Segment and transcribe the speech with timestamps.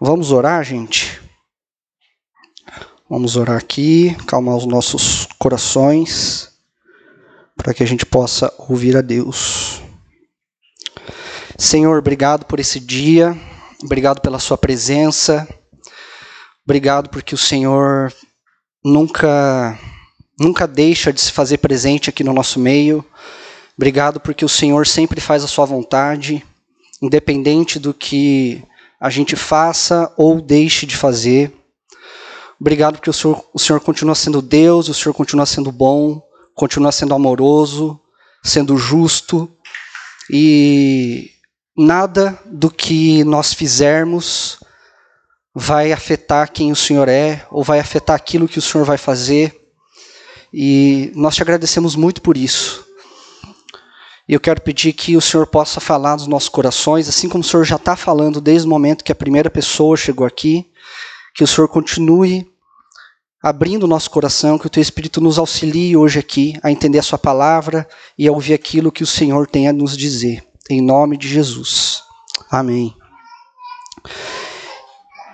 [0.00, 1.22] Vamos orar, gente?
[3.08, 6.50] Vamos orar aqui, calmar os nossos corações,
[7.56, 9.80] para que a gente possa ouvir a Deus.
[11.56, 13.38] Senhor, obrigado por esse dia,
[13.84, 15.48] obrigado pela Sua presença,
[16.64, 18.12] obrigado porque o Senhor
[18.84, 19.78] nunca,
[20.40, 23.04] nunca deixa de se fazer presente aqui no nosso meio.
[23.76, 26.44] Obrigado porque o Senhor sempre faz a Sua vontade,
[27.00, 28.60] independente do que
[29.04, 31.52] a gente faça ou deixe de fazer.
[32.58, 36.22] Obrigado porque o Senhor, o Senhor continua sendo Deus, o Senhor continua sendo bom,
[36.54, 38.00] continua sendo amoroso,
[38.42, 39.54] sendo justo
[40.30, 41.30] e
[41.76, 44.58] nada do que nós fizermos
[45.54, 49.68] vai afetar quem o Senhor é ou vai afetar aquilo que o Senhor vai fazer.
[50.50, 52.83] E nós te agradecemos muito por isso.
[54.26, 57.64] Eu quero pedir que o Senhor possa falar nos nossos corações, assim como o Senhor
[57.64, 60.70] já está falando desde o momento que a primeira pessoa chegou aqui,
[61.34, 62.50] que o Senhor continue
[63.42, 67.02] abrindo o nosso coração, que o Teu Espírito nos auxilie hoje aqui a entender a
[67.02, 70.42] Sua palavra e a ouvir aquilo que o Senhor tem a nos dizer.
[70.70, 72.02] Em nome de Jesus.
[72.50, 72.96] Amém.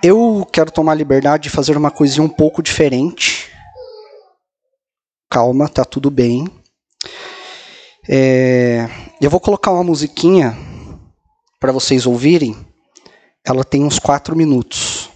[0.03, 3.49] Eu quero tomar a liberdade de fazer uma coisinha um pouco diferente.
[5.29, 6.45] Calma, tá tudo bem.
[8.09, 8.87] É,
[9.21, 10.57] eu vou colocar uma musiquinha
[11.59, 12.55] para vocês ouvirem.
[13.45, 15.09] Ela tem uns quatro minutos.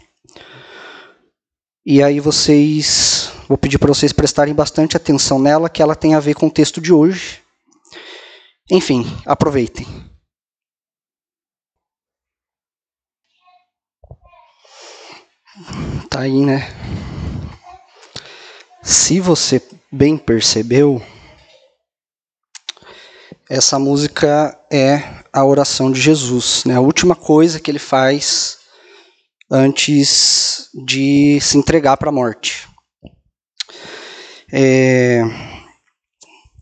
[1.86, 6.19] E aí vocês, vou pedir para vocês prestarem bastante atenção nela, que ela tem a
[6.19, 7.41] ver com o texto de hoje.
[8.72, 9.86] Enfim, aproveitem.
[16.09, 16.67] Tá aí, né?
[18.81, 21.02] Se você bem percebeu,
[23.49, 26.75] essa música é a oração de Jesus, né?
[26.75, 28.57] A última coisa que ele faz
[29.49, 32.67] antes de se entregar para a morte.
[34.51, 35.23] É,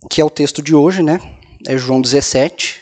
[0.10, 1.20] que é o texto de hoje, né?
[1.68, 2.82] É João 17.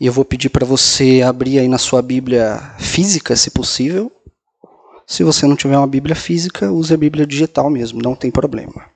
[0.00, 4.10] E eu vou pedir para você abrir aí na sua Bíblia física, se possível.
[5.06, 8.90] Se você não tiver uma Bíblia física, use a Bíblia digital mesmo, não tem problema.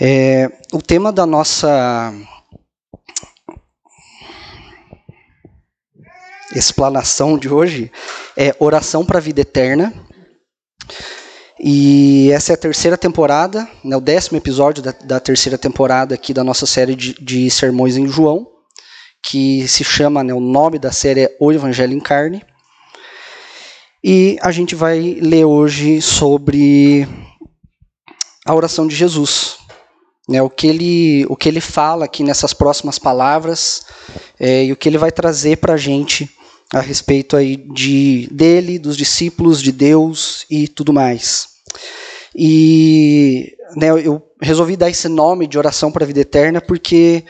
[0.00, 2.12] É, o tema da nossa
[6.54, 7.90] explanação de hoje
[8.36, 9.92] é Oração para a Vida Eterna.
[11.58, 16.34] E essa é a terceira temporada, né, o décimo episódio da, da, terceira temporada aqui
[16.34, 18.48] da nossa série de, de sermões em João,
[19.22, 22.44] que se chama, né, o nome da série é O Evangelho em Carne.
[24.02, 27.06] E a gente vai ler hoje sobre
[28.44, 29.58] a oração de Jesus,
[30.28, 33.86] né, o, que ele, o que ele fala aqui nessas próximas palavras
[34.40, 36.28] é, e o que ele vai trazer para a gente
[36.72, 41.48] a respeito aí de dele, dos discípulos de Deus e tudo mais.
[42.34, 47.24] E né, eu resolvi dar esse nome de oração para a vida eterna porque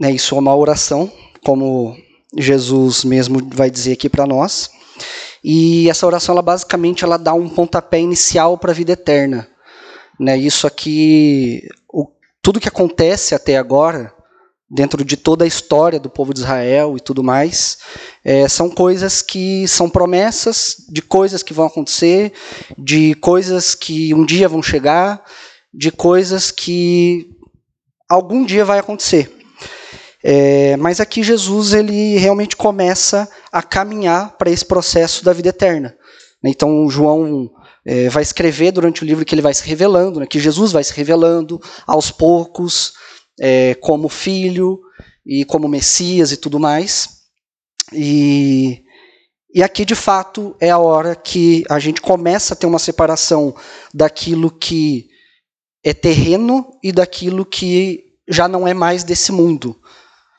[0.00, 1.10] né, isso é uma oração,
[1.44, 1.96] como
[2.36, 4.70] Jesus mesmo vai dizer aqui para nós.
[5.44, 9.48] E essa oração, ela basicamente, ela dá um pontapé inicial para a vida eterna.
[10.18, 12.08] Né, isso aqui, o,
[12.40, 14.12] tudo que acontece até agora,
[14.72, 17.76] dentro de toda a história do povo de Israel e tudo mais,
[18.24, 22.32] é, são coisas que são promessas de coisas que vão acontecer,
[22.78, 25.22] de coisas que um dia vão chegar,
[25.72, 27.30] de coisas que
[28.08, 29.30] algum dia vai acontecer.
[30.24, 35.94] É, mas aqui Jesus ele realmente começa a caminhar para esse processo da vida eterna.
[36.42, 37.50] Então João
[37.84, 40.82] é, vai escrever durante o livro que ele vai se revelando, né, que Jesus vai
[40.82, 42.94] se revelando aos poucos,
[43.40, 44.80] é, como filho
[45.24, 47.22] e como Messias e tudo mais.
[47.92, 48.82] E,
[49.54, 53.54] e aqui, de fato, é a hora que a gente começa a ter uma separação
[53.92, 55.08] daquilo que
[55.84, 59.76] é terreno e daquilo que já não é mais desse mundo.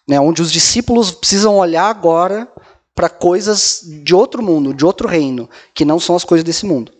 [0.05, 2.51] Né, onde os discípulos precisam olhar agora
[2.93, 6.91] para coisas de outro mundo, de outro reino, que não são as coisas desse mundo.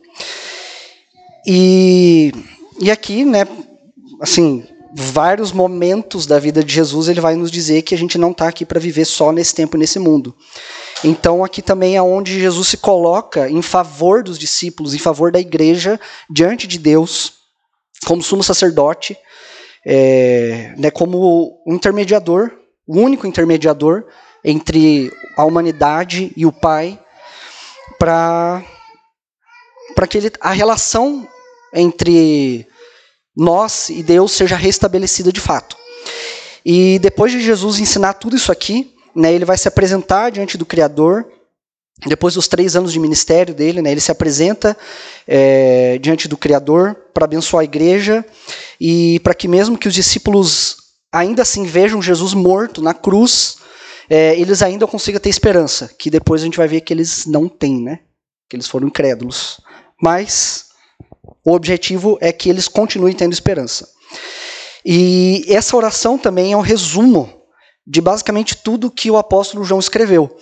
[1.45, 2.31] E,
[2.79, 3.45] e aqui, né,
[4.21, 4.65] assim,
[4.95, 8.47] vários momentos da vida de Jesus, ele vai nos dizer que a gente não está
[8.47, 10.35] aqui para viver só nesse tempo, nesse mundo.
[11.03, 15.39] Então, aqui também é onde Jesus se coloca em favor dos discípulos, em favor da
[15.39, 15.99] igreja,
[16.29, 17.33] diante de Deus,
[18.05, 19.17] como sumo sacerdote,
[19.85, 22.51] é, né, como intermediador,
[22.87, 24.05] o único intermediador
[24.43, 26.99] entre a humanidade e o Pai,
[27.97, 28.63] para
[30.07, 31.27] que ele, a relação
[31.73, 32.67] entre
[33.35, 35.75] nós e Deus seja restabelecida de fato.
[36.65, 40.65] E depois de Jesus ensinar tudo isso aqui, né, ele vai se apresentar diante do
[40.65, 41.25] Criador
[42.07, 44.75] depois dos três anos de ministério dele, né, ele se apresenta
[45.27, 48.25] é, diante do Criador para abençoar a igreja
[48.79, 50.77] e para que mesmo que os discípulos
[51.11, 53.57] ainda assim vejam Jesus morto na cruz,
[54.09, 57.47] é, eles ainda consigam ter esperança, que depois a gente vai ver que eles não
[57.47, 57.99] têm, né?
[58.49, 59.61] Que eles foram incrédulos.
[60.01, 60.65] Mas
[61.43, 63.87] o objetivo é que eles continuem tendo esperança.
[64.85, 67.41] E essa oração também é um resumo
[67.85, 70.37] de basicamente tudo que o apóstolo João escreveu.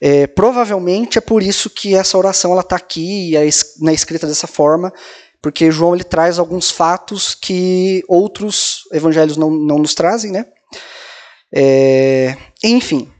[0.00, 3.48] É, provavelmente é por isso que essa oração está aqui e é
[3.80, 4.92] na escrita dessa forma,
[5.40, 10.46] porque João ele traz alguns fatos que outros evangelhos não, não nos trazem, né?
[11.54, 13.10] É, enfim,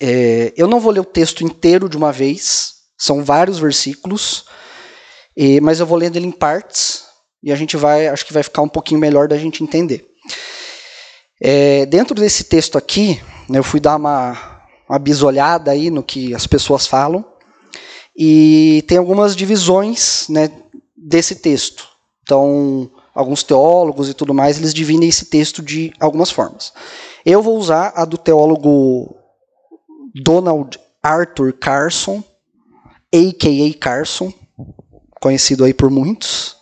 [0.00, 4.44] é, eu não vou ler o texto inteiro de uma vez, são vários versículos,
[5.40, 7.04] e, mas eu vou lendo ele em partes
[7.40, 10.04] e a gente vai, acho que vai ficar um pouquinho melhor da gente entender.
[11.40, 16.34] É, dentro desse texto aqui, né, eu fui dar uma, uma bisolhada aí no que
[16.34, 17.24] as pessoas falam
[18.16, 20.50] e tem algumas divisões né,
[20.96, 21.88] desse texto.
[22.24, 26.72] Então, alguns teólogos e tudo mais, eles dividem esse texto de algumas formas.
[27.24, 29.14] Eu vou usar a do teólogo
[30.16, 32.24] Donald Arthur Carson,
[33.14, 33.78] a.k.a.
[33.78, 34.32] Carson,
[35.20, 36.56] conhecido aí por muitos.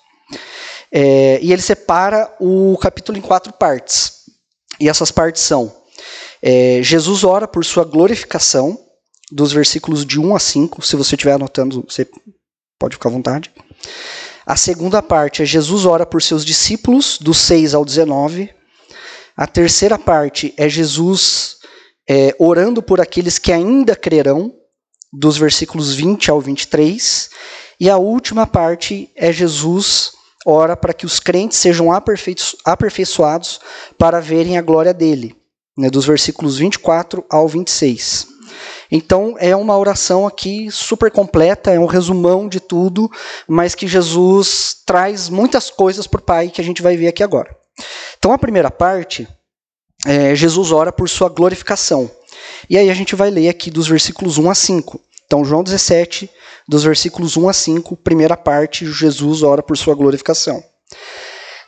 [0.90, 4.22] É, e ele separa o capítulo em quatro partes.
[4.80, 5.74] E essas partes são:
[6.42, 8.78] é, Jesus ora por sua glorificação,
[9.30, 10.82] dos versículos de 1 a 5.
[10.82, 12.08] Se você estiver anotando, você
[12.78, 13.50] pode ficar à vontade.
[14.44, 18.50] A segunda parte é Jesus ora por seus discípulos, do 6 ao 19.
[19.36, 21.56] A terceira parte é Jesus
[22.08, 24.54] é, orando por aqueles que ainda crerão,
[25.12, 27.30] dos versículos 20 ao 23.
[27.78, 30.12] E a última parte é Jesus
[30.46, 33.60] ora para que os crentes sejam aperfeiçoados
[33.98, 35.36] para verem a glória dele,
[35.76, 38.28] né, dos versículos 24 ao 26.
[38.90, 43.10] Então é uma oração aqui super completa, é um resumão de tudo,
[43.48, 47.22] mas que Jesus traz muitas coisas para o Pai que a gente vai ver aqui
[47.22, 47.54] agora.
[48.16, 49.28] Então a primeira parte,
[50.06, 52.10] é, Jesus ora por sua glorificação.
[52.70, 55.00] E aí a gente vai ler aqui dos versículos 1 a 5.
[55.26, 56.30] Então João 17,
[56.68, 60.62] dos versículos 1 a 5, primeira parte, Jesus ora por sua glorificação.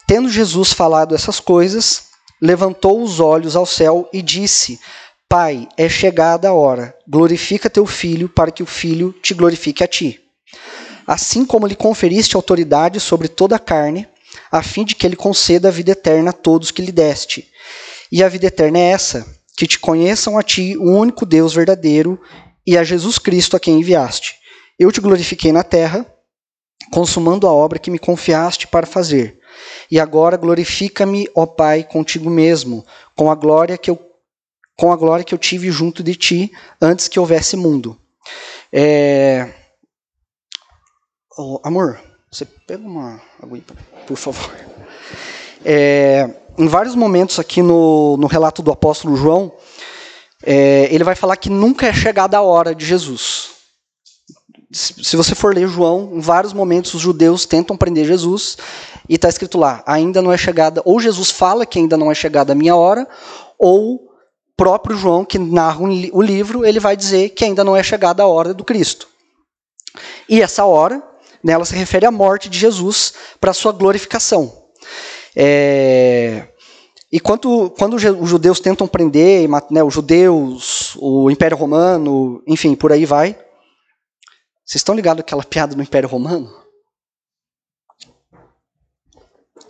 [0.06, 2.04] Tendo Jesus falado essas coisas,
[2.40, 4.80] levantou os olhos ao céu e disse:
[5.28, 9.88] Pai, é chegada a hora, glorifica teu filho, para que o filho te glorifique a
[9.88, 10.20] ti.
[11.06, 14.08] Assim como lhe conferiste autoridade sobre toda a carne,
[14.52, 17.48] a fim de que ele conceda a vida eterna a todos que lhe deste.
[18.10, 19.26] E a vida eterna é essa:
[19.56, 22.20] que te conheçam a ti, o único Deus verdadeiro,
[22.68, 24.36] e a Jesus Cristo a quem enviaste.
[24.78, 26.04] Eu te glorifiquei na terra,
[26.92, 29.40] consumando a obra que me confiaste para fazer.
[29.90, 32.84] E agora glorifica-me, ó Pai, contigo mesmo,
[33.16, 33.98] com a glória que eu
[34.76, 37.98] com a glória que eu tive junto de ti antes que houvesse mundo.
[38.70, 39.50] É...
[41.38, 41.98] Oh, amor,
[42.30, 43.64] você pega uma aguinha,
[44.06, 44.54] por favor.
[45.64, 46.28] É...
[46.58, 49.56] Em vários momentos aqui no, no relato do apóstolo João,
[50.44, 53.50] é, ele vai falar que nunca é chegada a hora de Jesus.
[54.70, 58.58] Se você for ler João, em vários momentos os judeus tentam prender Jesus
[59.08, 60.82] e está escrito lá: ainda não é chegada.
[60.84, 63.08] Ou Jesus fala que ainda não é chegada a minha hora,
[63.58, 64.08] ou
[64.58, 68.26] próprio João, que narra o livro, ele vai dizer que ainda não é chegada a
[68.26, 69.08] hora do Cristo.
[70.28, 71.02] E essa hora,
[71.42, 74.52] nela se refere à morte de Jesus para sua glorificação.
[75.34, 76.48] É...
[77.10, 82.92] E quando, quando os judeus tentam prender, né, os judeus, o Império Romano, enfim, por
[82.92, 83.32] aí vai.
[84.64, 86.54] Vocês estão ligados àquela piada do Império Romano?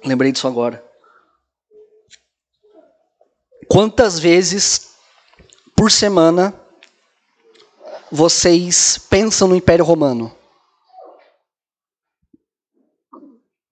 [0.04, 0.85] Lembrei disso agora.
[3.68, 4.95] Quantas vezes
[5.76, 6.59] por semana
[8.11, 10.35] vocês pensam no Império Romano?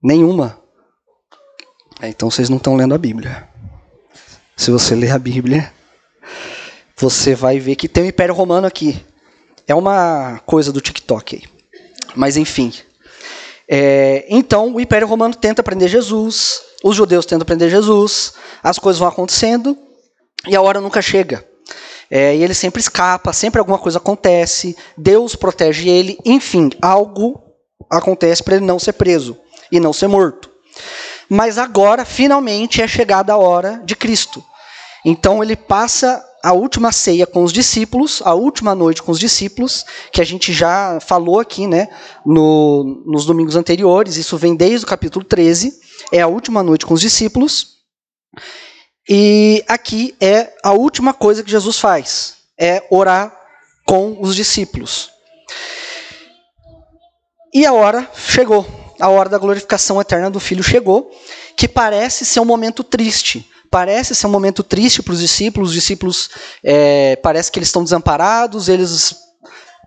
[0.01, 0.63] Nenhuma.
[2.01, 3.56] É, então vocês não estão lendo a Bíblia.
[4.57, 5.71] Se você ler a Bíblia,
[6.97, 9.05] você vai ver que tem o Império Romano aqui.
[9.69, 11.43] É uma coisa do TikTok aí.
[12.17, 12.73] Mas enfim.
[13.69, 18.33] É, então o Império Romano tenta prender Jesus, os judeus tentam prender Jesus,
[18.63, 19.77] as coisas vão acontecendo,
[20.49, 21.47] e a hora nunca chega.
[22.11, 27.43] É, e ele sempre escapa, sempre alguma coisa acontece, Deus protege ele, enfim, algo
[27.91, 29.37] acontece para ele não ser preso
[29.71, 30.49] e não ser morto.
[31.29, 34.45] Mas agora, finalmente, é chegada a hora de Cristo.
[35.05, 39.85] Então ele passa a última ceia com os discípulos, a última noite com os discípulos,
[40.13, 41.89] que a gente já falou aqui né,
[42.25, 45.81] no, nos domingos anteriores, isso vem desde o capítulo 13,
[46.13, 47.79] é a última noite com os discípulos.
[49.09, 53.37] E aqui é a última coisa que Jesus faz, é orar
[53.85, 55.11] com os discípulos.
[57.55, 58.67] E a hora chegou,
[59.01, 61.11] a hora da glorificação eterna do Filho chegou,
[61.57, 63.49] que parece ser um momento triste.
[63.71, 65.71] Parece ser um momento triste para os discípulos.
[65.71, 66.31] Os discípulos
[66.63, 69.27] é, parece que eles estão desamparados, eles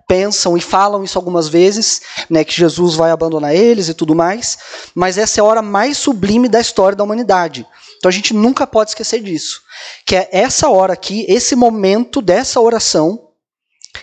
[0.08, 4.58] pensam e falam isso algumas vezes, né, que Jesus vai abandonar eles e tudo mais.
[4.96, 7.66] Mas essa é a hora mais sublime da história da humanidade.
[7.98, 9.62] Então a gente nunca pode esquecer disso,
[10.06, 13.30] que é essa hora aqui, esse momento dessa oração,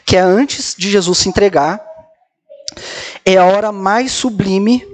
[0.04, 1.84] que é antes de Jesus se entregar,
[3.25, 4.86] é a hora mais sublime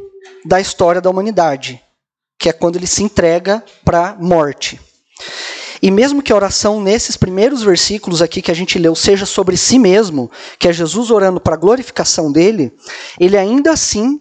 [0.45, 1.83] da história da humanidade,
[2.39, 4.81] que é quando ele se entrega para a morte.
[5.81, 9.57] E mesmo que a oração nesses primeiros versículos aqui que a gente leu seja sobre
[9.57, 12.73] si mesmo, que é Jesus orando para a glorificação dele,
[13.19, 14.21] ele ainda assim,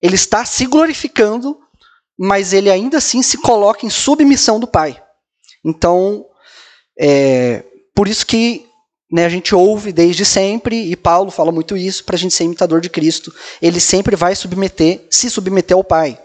[0.00, 1.58] ele está se glorificando,
[2.18, 5.02] mas ele ainda assim se coloca em submissão do Pai.
[5.62, 6.24] Então,
[6.98, 7.62] é,
[7.94, 8.66] por isso que
[9.12, 12.44] né, a gente ouve desde sempre, e Paulo fala muito isso, para a gente ser
[12.44, 13.30] imitador de Cristo.
[13.60, 16.18] Ele sempre vai submeter, se submeter ao Pai.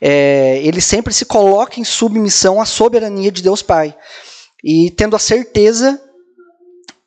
[0.00, 3.92] É, ele sempre se coloca em submissão à soberania de Deus Pai.
[4.62, 6.00] E tendo a certeza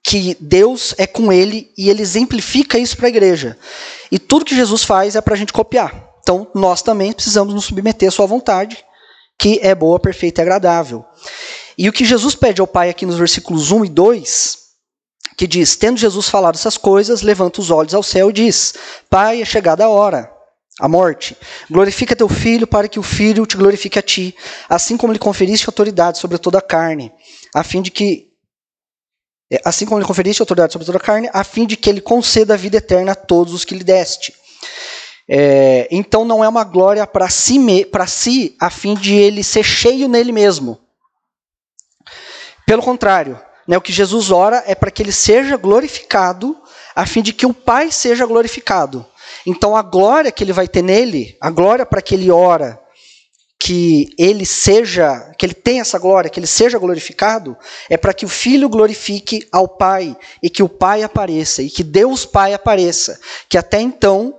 [0.03, 3.57] que Deus é com ele e ele exemplifica isso para a igreja.
[4.11, 6.09] E tudo que Jesus faz é para a gente copiar.
[6.21, 8.83] Então nós também precisamos nos submeter à sua vontade,
[9.37, 11.05] que é boa, perfeita e agradável.
[11.77, 14.68] E o que Jesus pede ao Pai aqui nos versículos 1 e 2
[15.39, 18.73] que diz: Tendo Jesus falado essas coisas, levanta os olhos ao céu e diz:
[19.09, 20.29] Pai, é chegada a hora,
[20.81, 21.37] a morte.
[21.71, 24.35] Glorifica teu filho para que o filho te glorifique a ti,
[24.67, 27.09] assim como lhe conferiste autoridade sobre toda a carne,
[27.55, 28.33] a fim de que
[29.49, 32.01] é, assim como lhe conferiste autoridade sobre toda a carne, a fim de que ele
[32.01, 34.35] conceda a vida eterna a todos os que lhe deste.
[35.25, 39.63] É, então não é uma glória para si, para si, a fim de ele ser
[39.63, 40.77] cheio nele mesmo.
[42.65, 43.39] Pelo contrário,
[43.69, 46.57] né, o que Jesus ora é para que ele seja glorificado,
[46.95, 49.05] a fim de que o Pai seja glorificado.
[49.45, 52.81] Então a glória que ele vai ter nele, a glória para que ele ora,
[53.59, 57.55] que ele seja, que ele tenha essa glória, que ele seja glorificado,
[57.87, 61.83] é para que o Filho glorifique ao Pai e que o Pai apareça e que
[61.83, 64.33] Deus Pai apareça, que até então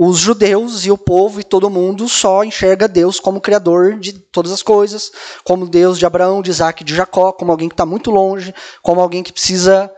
[0.00, 4.52] os judeus e o povo e todo mundo só enxerga Deus como criador de todas
[4.52, 5.10] as coisas,
[5.42, 9.00] como Deus de Abraão, de Isaac, de Jacó, como alguém que está muito longe, como
[9.00, 9.92] alguém que precisa.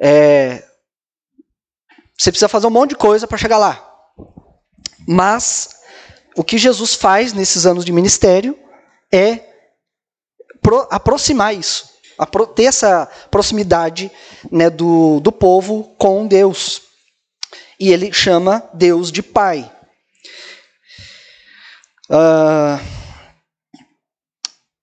[0.00, 0.64] É,
[2.18, 3.88] você precisa fazer um monte de coisa para chegar lá.
[5.06, 5.68] Mas
[6.36, 8.58] o que Jesus faz nesses anos de ministério
[9.12, 9.38] é
[10.60, 11.88] pro, aproximar isso,
[12.56, 14.10] ter essa proximidade
[14.50, 16.87] né, do, do povo com Deus
[17.78, 19.70] e ele chama Deus de Pai.
[22.10, 22.82] Uh,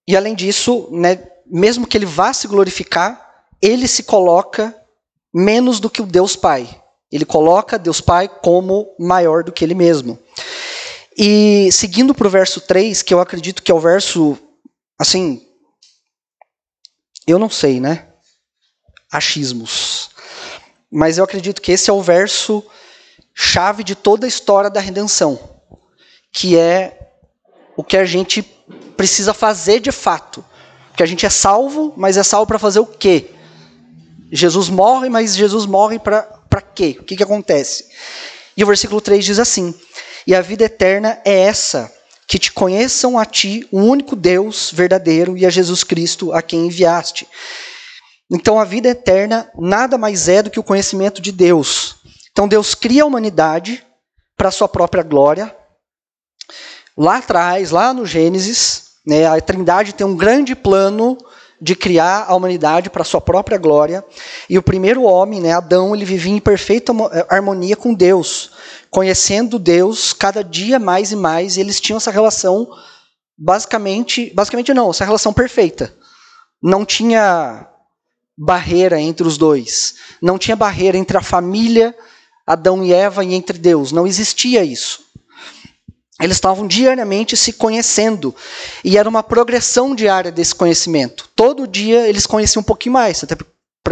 [0.08, 4.76] e além disso, né, mesmo que ele vá se glorificar, ele se coloca
[5.34, 6.82] menos do que o Deus Pai.
[7.12, 10.20] Ele coloca Deus Pai como maior do que ele mesmo.
[11.18, 14.38] E seguindo para o verso 3, que eu acredito que é o verso,
[15.00, 15.46] assim,
[17.26, 18.10] eu não sei, né?
[19.12, 20.10] Achismos.
[20.92, 22.64] Mas eu acredito que esse é o verso
[23.36, 25.38] chave de toda a história da redenção,
[26.32, 27.12] que é
[27.76, 28.42] o que a gente
[28.96, 30.44] precisa fazer de fato.
[30.88, 33.32] Porque a gente é salvo, mas é salvo para fazer o quê?
[34.32, 36.96] Jesus morre, mas Jesus morre para quê?
[37.00, 37.86] O que, que acontece?
[38.56, 39.76] E o versículo 3 diz assim:
[40.26, 41.92] E a vida eterna é essa,
[42.26, 46.68] que te conheçam a ti, o único Deus verdadeiro, e a Jesus Cristo, a quem
[46.68, 47.28] enviaste.
[48.32, 51.95] Então a vida eterna nada mais é do que o conhecimento de Deus,
[52.36, 53.82] então Deus cria a humanidade
[54.36, 55.56] para a sua própria glória.
[56.98, 61.18] Lá atrás, lá no Gênesis, né, a Trindade tem um grande plano
[61.62, 64.04] de criar a humanidade para sua própria glória.
[64.50, 68.52] E o primeiro homem, né, Adão, ele vivia em perfeita eh, harmonia com Deus,
[68.92, 72.68] conhecendo Deus cada dia mais e mais, e eles tinham essa relação
[73.38, 75.94] basicamente, basicamente não, essa relação perfeita.
[76.62, 77.66] Não tinha
[78.38, 81.96] barreira entre os dois, não tinha barreira entre a família
[82.46, 83.92] Adão e Eva e entre Deus.
[83.92, 85.04] Não existia isso.
[86.22, 88.34] Eles estavam diariamente se conhecendo.
[88.84, 91.30] E era uma progressão diária desse conhecimento.
[91.36, 93.24] Todo dia eles conheciam um pouquinho mais.
[93.24, 93.36] Até,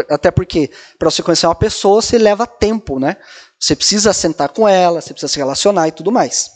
[0.09, 3.17] até porque, para você conhecer uma pessoa, você leva tempo, né?
[3.59, 6.51] Você precisa sentar com ela, você precisa se relacionar e tudo mais.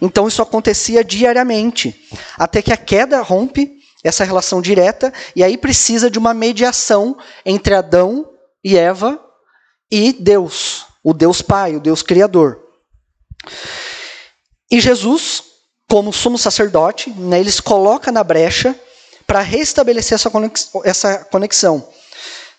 [0.00, 1.94] Então isso acontecia diariamente.
[2.36, 7.74] Até que a queda rompe essa relação direta, e aí precisa de uma mediação entre
[7.74, 8.28] Adão
[8.62, 9.18] e Eva
[9.90, 12.58] e Deus, o Deus Pai, o Deus Criador.
[14.70, 15.42] E Jesus,
[15.88, 18.74] como sumo sacerdote, né, ele se coloca na brecha
[19.26, 20.18] para restabelecer
[20.84, 21.88] essa conexão.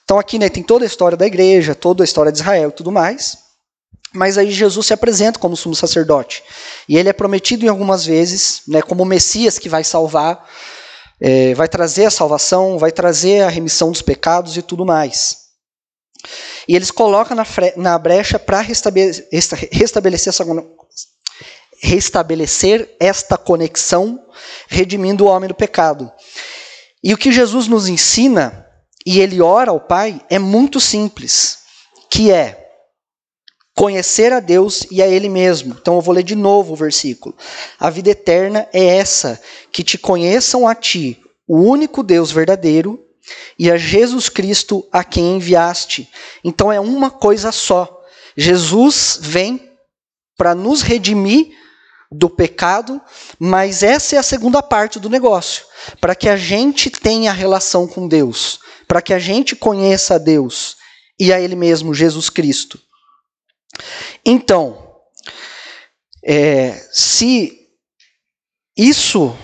[0.03, 2.73] Então aqui né, tem toda a história da igreja, toda a história de Israel e
[2.73, 3.39] tudo mais.
[4.13, 6.43] Mas aí Jesus se apresenta como sumo sacerdote.
[6.87, 10.47] E ele é prometido em algumas vezes, né, como o Messias que vai salvar,
[11.19, 15.44] é, vai trazer a salvação, vai trazer a remissão dos pecados e tudo mais.
[16.67, 19.27] E eles colocam na, na brecha para restabelecer,
[19.71, 20.45] restabelecer, essa,
[21.81, 24.23] restabelecer esta conexão,
[24.67, 26.11] redimindo o homem do pecado.
[27.03, 28.65] E o que Jesus nos ensina,
[29.05, 31.59] e ele ora ao Pai, é muito simples,
[32.09, 32.65] que é
[33.75, 35.75] conhecer a Deus e a Ele mesmo.
[35.79, 37.35] Então eu vou ler de novo o versículo.
[37.77, 39.39] A vida eterna é essa,
[39.71, 43.04] que te conheçam a ti, o único Deus verdadeiro,
[43.57, 46.09] e a Jesus Cristo a quem enviaste.
[46.43, 48.03] Então é uma coisa só.
[48.35, 49.71] Jesus vem
[50.37, 51.51] para nos redimir
[52.11, 53.01] do pecado,
[53.39, 55.65] mas essa é a segunda parte do negócio,
[55.99, 60.77] para que a gente tenha relação com Deus, para que a gente conheça a Deus
[61.19, 62.79] e a Ele mesmo, Jesus Cristo.
[64.25, 64.85] Então,
[66.23, 67.67] é, se
[68.77, 69.35] isso,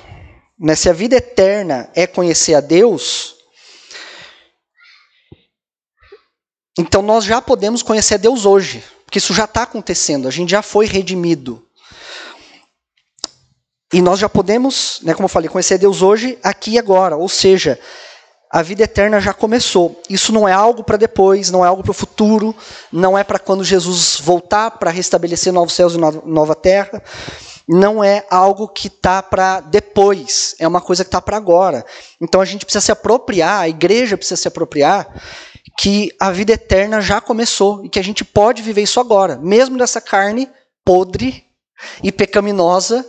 [0.60, 3.36] né, se a vida eterna é conhecer a Deus,
[6.78, 10.62] então nós já podemos conhecer Deus hoje, porque isso já está acontecendo, a gente já
[10.62, 11.66] foi redimido.
[13.94, 17.18] E nós já podemos, né, como eu falei, conhecer Deus hoje, aqui e agora.
[17.18, 17.78] Ou seja,
[18.50, 20.02] a vida eterna já começou.
[20.10, 22.56] Isso não é algo para depois, não é algo para o futuro,
[22.90, 27.04] não é para quando Jesus voltar para restabelecer novos céus e nova terra.
[27.68, 31.86] Não é algo que está para depois, é uma coisa que está para agora.
[32.20, 35.08] Então a gente precisa se apropriar, a igreja precisa se apropriar
[35.82, 39.78] que a vida eterna já começou e que a gente pode viver isso agora, mesmo
[39.78, 40.48] nessa carne
[40.86, 41.44] podre
[42.04, 43.06] e pecaminosa,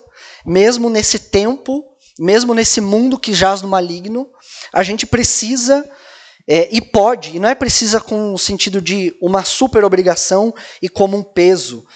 [0.47, 4.31] mesmo nesse tempo mesmo nesse mundo que jaz no maligno,
[4.73, 5.89] a gente precisa
[6.47, 10.89] é, e pode, e não é precisa com o sentido de uma super obrigação e
[10.89, 11.87] como um peso.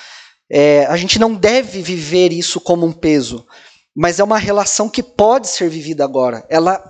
[0.48, 3.46] É, a gente não deve viver isso como um peso,
[3.94, 6.46] mas é uma relação que pode ser vivida agora.
[6.48, 6.82] Ela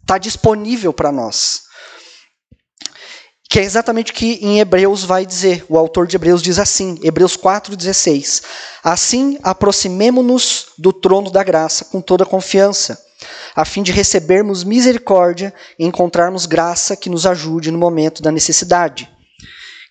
[0.00, 1.62] está disponível para nós.
[3.50, 5.64] Que é exatamente o que em Hebreus vai dizer.
[5.68, 8.44] O autor de Hebreus diz assim, Hebreus 4,16.
[8.82, 13.04] Assim, aproximemo-nos do trono da graça com toda confiança,
[13.56, 19.10] a fim de recebermos misericórdia e encontrarmos graça que nos ajude no momento da necessidade.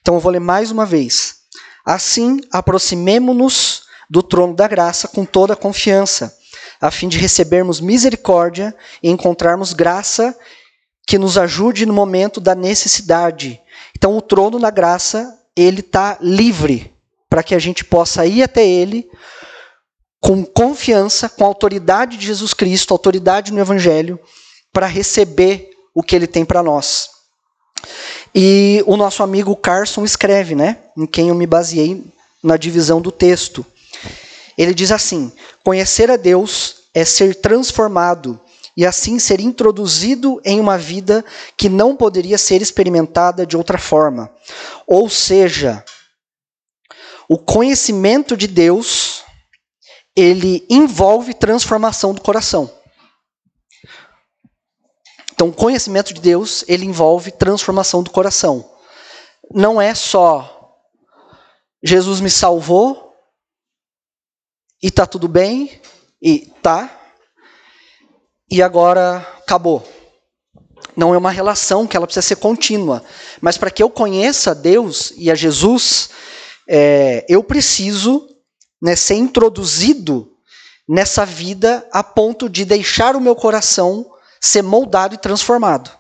[0.02, 1.40] Então eu vou ler mais uma vez.
[1.86, 6.34] Assim, aproximemo-nos do trono da graça com toda confiança,
[6.80, 10.34] a fim de recebermos misericórdia e encontrarmos graça
[11.10, 13.60] que nos ajude no momento da necessidade.
[13.98, 16.94] Então, o trono da graça, ele está livre
[17.28, 19.10] para que a gente possa ir até ele
[20.22, 24.20] com confiança, com a autoridade de Jesus Cristo, autoridade no Evangelho,
[24.72, 27.10] para receber o que ele tem para nós.
[28.36, 32.06] E o nosso amigo Carson escreve, né, em quem eu me baseei
[32.44, 33.66] na divisão do texto.
[34.56, 35.32] Ele diz assim:
[35.64, 38.40] Conhecer a Deus é ser transformado
[38.80, 41.26] e assim ser introduzido em uma vida
[41.58, 44.34] que não poderia ser experimentada de outra forma.
[44.88, 45.84] Ou seja,
[47.28, 49.22] o conhecimento de Deus,
[50.16, 52.74] ele envolve transformação do coração.
[55.34, 58.72] Então, o conhecimento de Deus, ele envolve transformação do coração.
[59.52, 60.78] Não é só
[61.84, 63.14] Jesus me salvou
[64.82, 65.82] e tá tudo bem
[66.22, 66.99] e tá,
[68.50, 69.88] e agora acabou.
[70.96, 73.04] Não é uma relação que ela precisa ser contínua.
[73.42, 76.10] Mas para que eu conheça Deus e a Jesus,
[76.68, 78.28] é, eu preciso
[78.82, 80.32] né, ser introduzido
[80.88, 84.10] nessa vida a ponto de deixar o meu coração
[84.42, 85.99] ser moldado e transformado.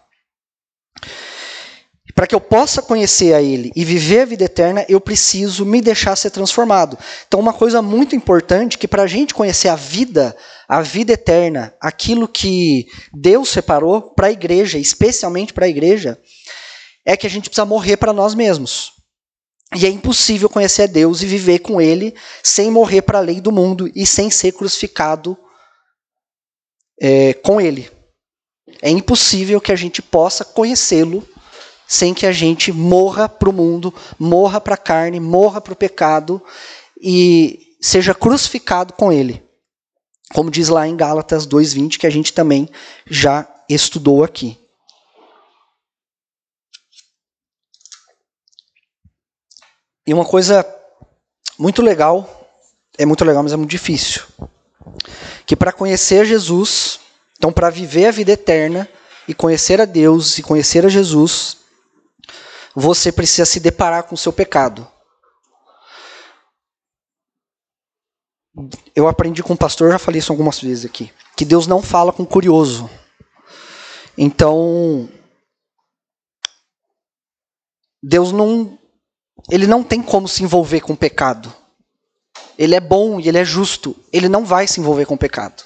[2.20, 5.80] Para que eu possa conhecer a Ele e viver a vida eterna, eu preciso me
[5.80, 6.98] deixar ser transformado.
[7.26, 10.36] Então, uma coisa muito importante que para a gente conhecer a vida,
[10.68, 16.20] a vida eterna, aquilo que Deus separou para a igreja, especialmente para a igreja,
[17.06, 18.92] é que a gente precisa morrer para nós mesmos.
[19.74, 23.40] E é impossível conhecer a Deus e viver com Ele sem morrer para a lei
[23.40, 25.38] do mundo e sem ser crucificado
[27.00, 27.90] é, com Ele.
[28.82, 31.26] É impossível que a gente possa conhecê-lo
[31.90, 35.76] sem que a gente morra para o mundo, morra para a carne, morra para o
[35.76, 36.40] pecado
[37.02, 39.44] e seja crucificado com ele.
[40.32, 42.70] Como diz lá em Gálatas 2:20 que a gente também
[43.08, 44.56] já estudou aqui.
[50.06, 50.64] E uma coisa
[51.58, 52.52] muito legal,
[53.00, 54.22] é muito legal, mas é muito difícil.
[55.44, 57.00] Que para conhecer Jesus,
[57.36, 58.88] então para viver a vida eterna
[59.28, 61.59] e conhecer a Deus e conhecer a Jesus,
[62.76, 64.88] você precisa se deparar com o seu pecado.
[68.96, 72.12] eu aprendi com o pastor, já falei isso algumas vezes aqui, que Deus não fala
[72.12, 72.90] com curioso.
[74.18, 75.10] Então,
[78.02, 78.78] Deus não
[79.50, 81.54] ele não tem como se envolver com o pecado.
[82.58, 85.64] Ele é bom e ele é justo, ele não vai se envolver com o pecado.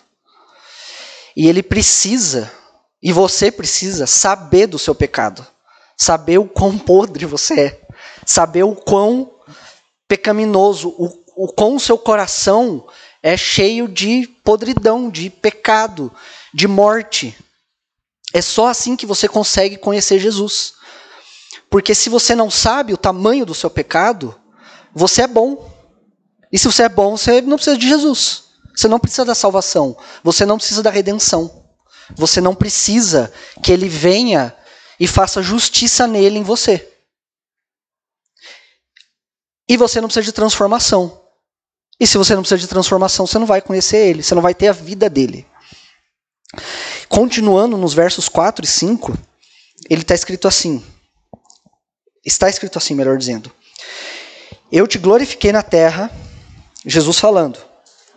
[1.35, 2.51] E ele precisa,
[3.01, 5.45] e você precisa saber do seu pecado,
[5.97, 7.81] saber o quão podre você é,
[8.25, 9.31] saber o quão
[10.07, 12.87] pecaminoso, o o com o seu coração
[13.21, 16.11] é cheio de podridão, de pecado,
[16.53, 17.37] de morte.
[18.33, 20.73] É só assim que você consegue conhecer Jesus.
[21.69, 24.35] Porque se você não sabe o tamanho do seu pecado,
[24.93, 25.71] você é bom.
[26.51, 28.43] E se você é bom, você não precisa de Jesus.
[28.75, 29.97] Você não precisa da salvação.
[30.23, 31.63] Você não precisa da redenção.
[32.15, 34.55] Você não precisa que ele venha
[34.99, 36.89] e faça justiça nele em você.
[39.67, 41.21] E você não precisa de transformação.
[41.99, 44.53] E se você não precisa de transformação, você não vai conhecer ele, você não vai
[44.53, 45.47] ter a vida dele.
[47.07, 49.17] Continuando nos versos 4 e 5,
[49.89, 50.83] ele está escrito assim.
[52.25, 53.51] Está escrito assim, melhor dizendo.
[54.71, 56.11] Eu te glorifiquei na terra,
[56.85, 57.59] Jesus falando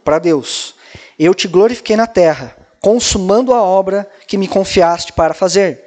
[0.05, 0.75] para Deus.
[1.19, 5.86] Eu te glorifiquei na terra, consumando a obra que me confiaste para fazer.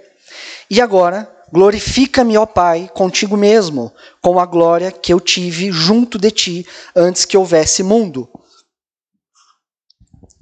[0.69, 6.29] E agora Glorifica-me, ó Pai, contigo mesmo, com a glória que eu tive junto de
[6.31, 8.29] ti antes que houvesse mundo.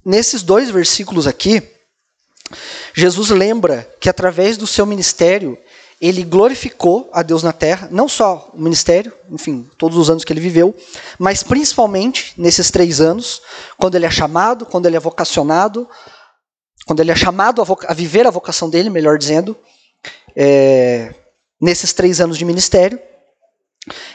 [0.05, 1.63] Nesses dois versículos aqui,
[2.93, 5.57] Jesus lembra que através do seu ministério,
[5.99, 10.31] ele glorificou a Deus na terra, não só o ministério, enfim, todos os anos que
[10.31, 10.75] ele viveu,
[11.17, 13.41] mas principalmente nesses três anos,
[13.77, 15.89] quando ele é chamado, quando ele é vocacionado,
[16.85, 19.57] quando ele é chamado a, a viver a vocação dele, melhor dizendo,
[20.39, 21.15] é,
[21.59, 22.99] nesses três anos de ministério.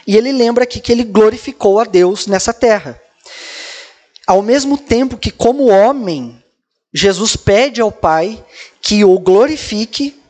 [0.06, 3.00] E ele lembra aqui que ele glorificou a Deus nessa terra.
[4.24, 6.42] Ao mesmo tempo que, como homem,
[6.94, 8.44] Jesus pede ao Pai
[8.80, 10.20] que o glorifique.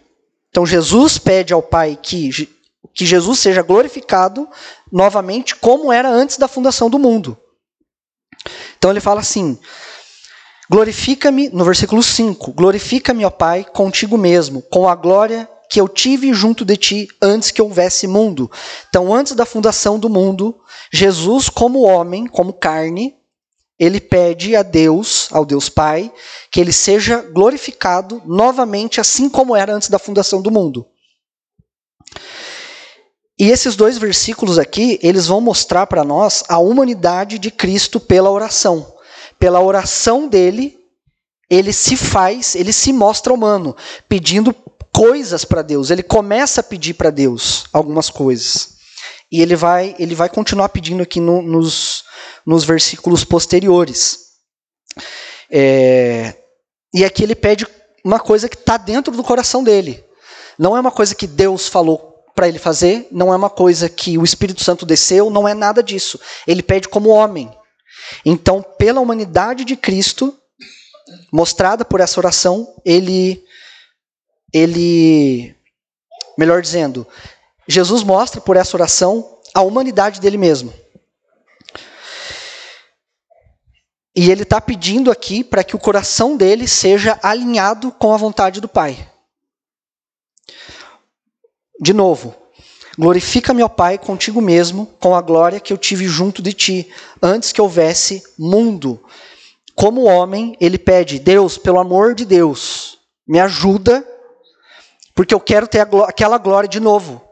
[0.48, 2.48] Então, Jesus pede ao Pai que,
[2.94, 4.48] que Jesus seja glorificado
[4.90, 7.36] novamente, como era antes da fundação do mundo.
[8.78, 9.58] Então, ele fala assim:
[10.70, 16.34] Glorifica-me, no versículo 5: Glorifica-me, ó Pai, contigo mesmo, com a glória que eu tive
[16.34, 18.50] junto de ti antes que houvesse mundo.
[18.90, 20.60] Então, antes da fundação do mundo,
[20.92, 23.16] Jesus, como homem, como carne,
[23.78, 26.12] ele pede a Deus, ao Deus Pai,
[26.50, 30.86] que ele seja glorificado novamente, assim como era antes da fundação do mundo.
[33.40, 38.30] E esses dois versículos aqui, eles vão mostrar para nós a humanidade de Cristo pela
[38.30, 38.94] oração.
[39.38, 40.78] Pela oração dele,
[41.48, 43.74] ele se faz, ele se mostra humano,
[44.06, 44.54] pedindo
[44.94, 45.90] coisas para Deus.
[45.90, 48.72] Ele começa a pedir para Deus algumas coisas.
[49.30, 52.04] E ele vai, ele vai continuar pedindo aqui no, nos,
[52.44, 54.18] nos versículos posteriores.
[55.50, 56.34] É,
[56.94, 57.66] e aqui ele pede
[58.04, 60.04] uma coisa que está dentro do coração dele.
[60.58, 64.18] Não é uma coisa que Deus falou para ele fazer, não é uma coisa que
[64.18, 66.20] o Espírito Santo desceu, não é nada disso.
[66.46, 67.50] Ele pede como homem.
[68.24, 70.36] Então, pela humanidade de Cristo,
[71.32, 73.42] mostrada por essa oração, ele
[74.52, 75.54] ele,
[76.36, 77.06] melhor dizendo,
[77.66, 80.72] Jesus mostra por essa oração a humanidade dele mesmo.
[84.14, 88.60] E ele está pedindo aqui para que o coração dele seja alinhado com a vontade
[88.60, 89.08] do Pai.
[91.80, 92.34] De novo,
[92.98, 97.52] glorifica-me, ó Pai, contigo mesmo, com a glória que eu tive junto de ti, antes
[97.52, 99.02] que houvesse mundo.
[99.74, 104.06] Como homem, ele pede: Deus, pelo amor de Deus, me ajuda
[105.14, 107.26] porque eu quero ter aquela glória de novo.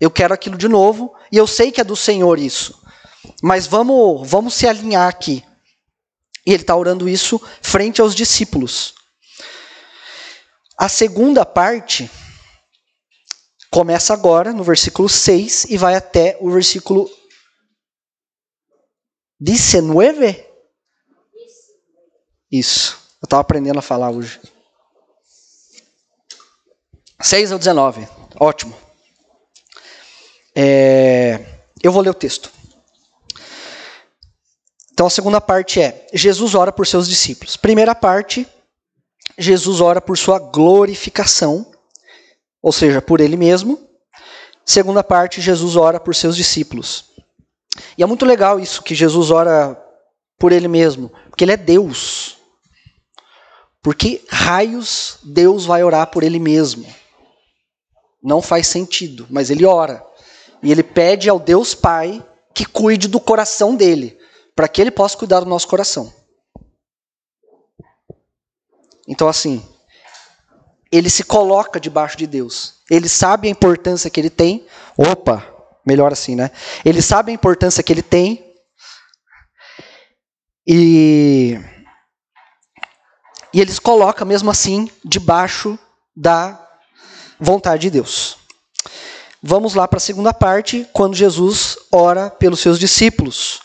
[0.00, 2.82] Eu quero aquilo de novo e eu sei que é do Senhor isso.
[3.42, 5.44] Mas vamos, vamos se alinhar aqui.
[6.46, 8.94] E ele está orando isso frente aos discípulos.
[10.76, 12.10] A segunda parte
[13.70, 17.10] começa agora no versículo 6 e vai até o versículo
[19.40, 20.44] 19.
[22.50, 22.98] Isso.
[23.22, 24.40] Eu estava aprendendo a falar hoje.
[27.20, 28.08] 6 ao 19.
[28.38, 28.76] Ótimo.
[30.54, 31.44] É,
[31.82, 32.50] eu vou ler o texto.
[34.92, 37.56] Então a segunda parte é: Jesus ora por seus discípulos.
[37.56, 38.46] Primeira parte,
[39.36, 41.70] Jesus ora por sua glorificação,
[42.62, 43.78] ou seja, por ele mesmo.
[44.64, 47.06] Segunda parte, Jesus ora por seus discípulos.
[47.98, 49.78] E é muito legal isso que Jesus ora
[50.38, 52.38] por ele mesmo, porque ele é Deus.
[53.82, 56.86] Por que raios Deus vai orar por ele mesmo?
[58.24, 60.02] Não faz sentido, mas ele ora.
[60.62, 64.18] E ele pede ao Deus Pai que cuide do coração dele,
[64.56, 66.10] para que ele possa cuidar do nosso coração.
[69.06, 69.62] Então, assim,
[70.90, 72.76] ele se coloca debaixo de Deus.
[72.90, 74.66] Ele sabe a importância que ele tem.
[74.96, 75.46] Opa,
[75.86, 76.50] melhor assim, né?
[76.82, 78.54] Ele sabe a importância que ele tem.
[80.66, 81.60] E,
[83.52, 85.78] e ele se coloca, mesmo assim, debaixo
[86.16, 86.63] da
[87.38, 88.36] vontade de Deus.
[89.42, 93.60] Vamos lá para a segunda parte, quando Jesus ora pelos seus discípulos.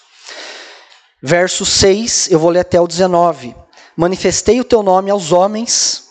[1.21, 3.55] Verso 6, eu vou ler até o 19.
[3.95, 6.09] Manifestei o teu nome aos homens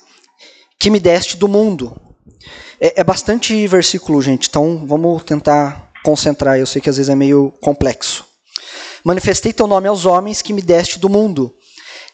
[0.79, 2.01] que me deste do mundo.
[2.81, 6.59] É, é bastante versículo, gente, então vamos tentar concentrar.
[6.59, 8.25] Eu sei que às vezes é meio complexo.
[9.05, 11.55] Manifestei teu nome aos homens que me deste do mundo.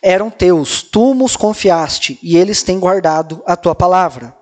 [0.03, 4.37] Eram teus, tu nos confiaste, e eles têm guardado a tua palavra.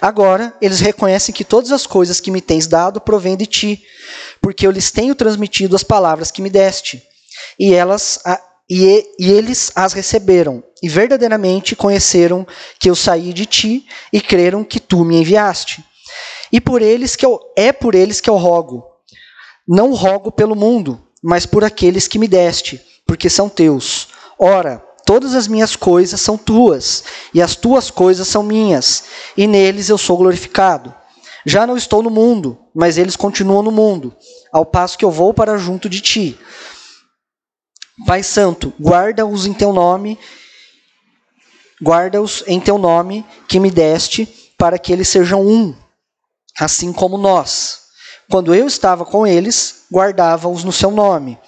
[0.00, 3.82] Agora eles reconhecem que todas as coisas que me tens dado provêm de ti,
[4.40, 7.02] porque eu lhes tenho transmitido as palavras que me deste.
[7.58, 8.20] E elas
[8.70, 12.46] e, e eles as receberam, e verdadeiramente conheceram
[12.78, 15.82] que eu saí de ti e creram que tu me enviaste.
[16.52, 18.84] E por eles que eu, é por eles que eu rogo.
[19.66, 24.08] Não rogo pelo mundo, mas por aqueles que me deste, porque são teus.
[24.38, 29.04] Ora, todas as minhas coisas são tuas, e as tuas coisas são minhas,
[29.38, 30.94] e neles eu sou glorificado.
[31.46, 34.14] Já não estou no mundo, mas eles continuam no mundo,
[34.52, 36.38] ao passo que eu vou para junto de ti.
[38.06, 40.18] Pai Santo, guarda-os em teu nome,
[41.82, 44.26] guarda-os em teu nome que me deste,
[44.58, 45.74] para que eles sejam um,
[46.60, 47.80] assim como nós.
[48.30, 51.38] Quando eu estava com eles, guardava-os no seu nome,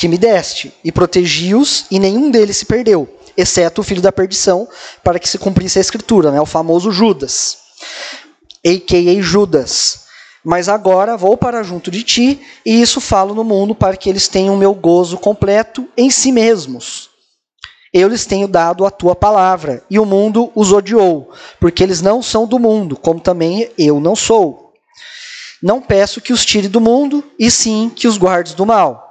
[0.00, 4.66] que me deste, e protegi-os, e nenhum deles se perdeu, exceto o filho da perdição,
[5.04, 7.58] para que se cumprisse a escritura, né, o famoso Judas,
[8.66, 9.20] a.k.a.
[9.20, 10.00] Judas
[10.42, 14.26] mas agora vou para junto de ti, e isso falo no mundo para que eles
[14.26, 17.10] tenham meu gozo completo em si mesmos.
[17.92, 22.22] Eu lhes tenho dado a tua palavra, e o mundo os odiou, porque eles não
[22.22, 24.72] são do mundo, como também eu não sou.
[25.62, 29.09] Não peço que os tire do mundo, e sim que os guardes do mal.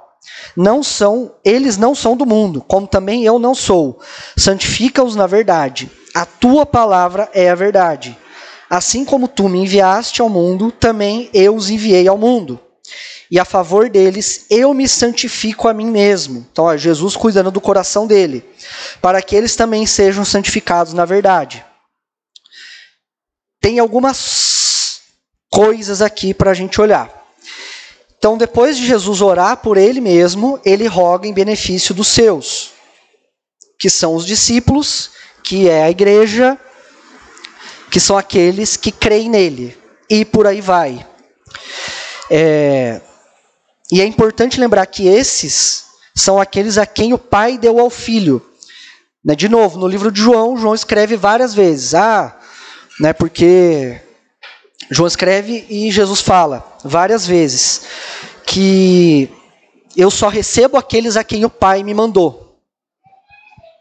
[0.56, 4.00] Não são, eles não são do mundo, como também eu não sou.
[4.36, 5.90] Santifica-os na verdade.
[6.14, 8.16] A tua palavra é a verdade.
[8.68, 12.60] Assim como tu me enviaste ao mundo, também eu os enviei ao mundo.
[13.30, 16.46] E a favor deles, eu me santifico a mim mesmo.
[16.50, 18.44] Então, ó, Jesus cuidando do coração dele,
[19.00, 21.64] para que eles também sejam santificados na verdade.
[23.60, 25.02] Tem algumas
[25.48, 27.19] coisas aqui para a gente olhar.
[28.20, 32.72] Então, depois de Jesus orar por ele mesmo, ele roga em benefício dos seus,
[33.78, 36.58] que são os discípulos, que é a igreja
[37.90, 39.74] que são aqueles que creem nele.
[40.08, 41.04] E por aí vai.
[42.30, 43.00] É,
[43.90, 48.46] e é importante lembrar que esses são aqueles a quem o pai deu ao filho.
[49.24, 51.94] Né, de novo, no livro de João, João escreve várias vezes.
[51.94, 52.38] Ah,
[53.00, 53.98] né, porque
[54.90, 57.82] João escreve e Jesus fala várias vezes
[58.46, 59.30] que
[59.96, 62.58] eu só recebo aqueles a quem o Pai me mandou.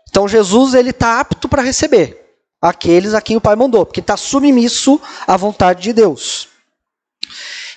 [0.09, 2.19] Então Jesus ele está apto para receber
[2.61, 6.49] aqueles a quem o Pai mandou, porque está submisso à vontade de Deus.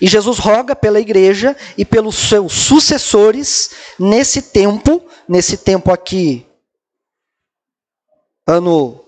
[0.01, 6.45] E Jesus roga pela igreja e pelos seus sucessores nesse tempo, nesse tempo aqui,
[8.47, 9.01] ano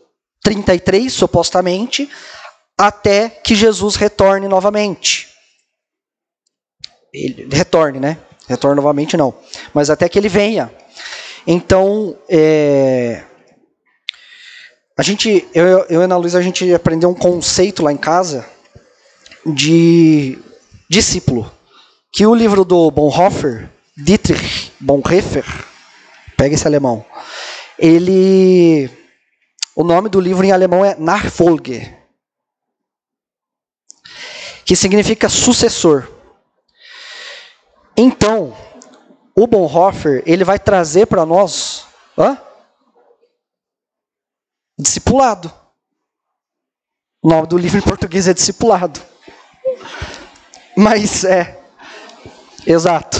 [0.43, 2.09] 33, supostamente,
[2.79, 5.34] até que Jesus retorne novamente.
[7.15, 8.19] Ele retorne, né?
[8.49, 9.33] Retorne novamente não,
[9.73, 10.71] mas até que ele venha.
[11.47, 13.23] Então, é,
[14.97, 18.47] a gente, eu, eu e Ana Luísa, a gente aprendeu um conceito lá em casa
[19.45, 20.39] de
[20.89, 21.53] discípulo.
[22.13, 25.45] Que o livro do Bonhoeffer, Dietrich Bonhoeffer,
[26.37, 27.05] pega esse alemão,
[27.79, 28.89] ele.
[29.75, 31.93] O nome do livro em alemão é Nachfolge,
[34.65, 36.14] que significa sucessor.
[37.97, 38.57] Então,
[39.37, 41.87] o Bonhoeffer, ele vai trazer para nós.
[42.19, 42.39] Hã?
[44.79, 45.53] Discipulado.
[47.23, 49.01] O nome do livro em português é Discipulado.
[50.77, 51.61] Mas é.
[52.67, 53.19] Exato.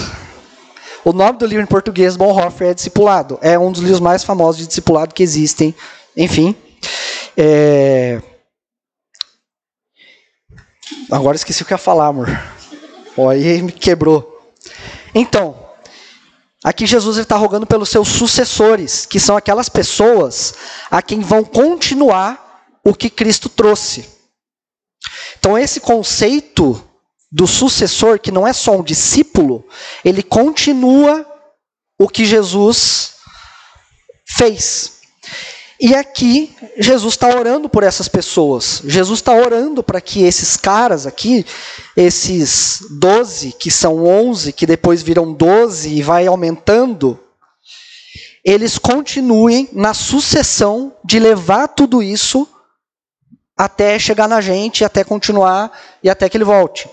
[1.03, 3.39] O nome do livro em português, Bonhoeffer, é Discipulado.
[3.41, 5.73] É um dos livros mais famosos de discipulado que existem.
[6.17, 6.55] Enfim.
[7.37, 8.21] É...
[11.11, 12.27] Agora esqueci o que ia falar, amor.
[13.29, 14.34] Aí me quebrou.
[15.15, 15.65] Então,
[16.65, 20.55] Aqui Jesus está rogando pelos seus sucessores, que são aquelas pessoas
[20.89, 24.09] a quem vão continuar o que Cristo trouxe.
[25.37, 26.83] Então, esse conceito
[27.31, 29.63] do sucessor, que não é só um discípulo,
[30.03, 31.23] ele continua
[31.99, 33.13] o que Jesus
[34.27, 34.94] fez.
[35.79, 38.81] E aqui, Jesus está orando por essas pessoas.
[38.85, 41.45] Jesus está orando para que esses caras aqui,
[41.97, 47.19] esses 12, que são 11, que depois viram 12 e vai aumentando,
[48.43, 52.47] eles continuem na sucessão de levar tudo isso
[53.57, 55.71] até chegar na gente, até continuar
[56.03, 56.87] e até que ele volte.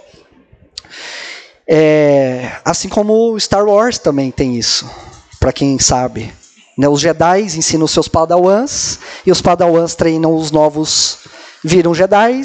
[1.68, 4.90] É, assim como Star Wars também tem isso,
[5.38, 6.32] para quem sabe.
[6.78, 11.18] Os Jedi ensinam seus padawans, e os padawans treinam os novos,
[11.62, 12.42] viram Jedi,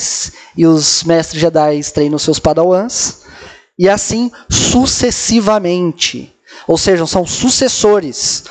[0.56, 3.24] e os mestres Jedi treinam seus padawans,
[3.80, 6.34] e assim sucessivamente.
[6.68, 8.44] Ou seja, são sucessores.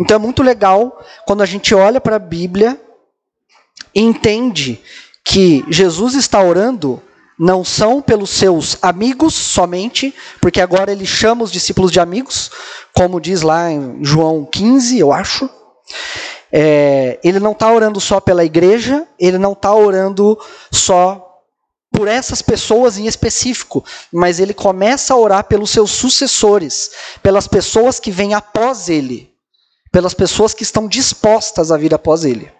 [0.00, 2.80] Então é muito legal quando a gente olha para a Bíblia
[3.94, 4.80] e entende
[5.24, 7.02] que Jesus está orando
[7.38, 12.50] não são pelos seus amigos somente, porque agora ele chama os discípulos de amigos,
[12.92, 15.48] como diz lá em João 15, eu acho.
[16.50, 20.38] É, ele não está orando só pela igreja, ele não está orando
[20.72, 21.24] só
[21.92, 26.90] por essas pessoas em específico, mas ele começa a orar pelos seus sucessores,
[27.22, 29.32] pelas pessoas que vêm após ele,
[29.90, 32.50] pelas pessoas que estão dispostas a vir após ele.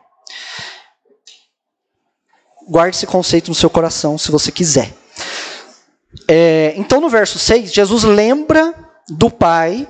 [2.69, 4.93] Guarde esse conceito no seu coração se você quiser.
[6.29, 8.75] É, então, no verso 6, Jesus lembra
[9.09, 9.89] do Pai.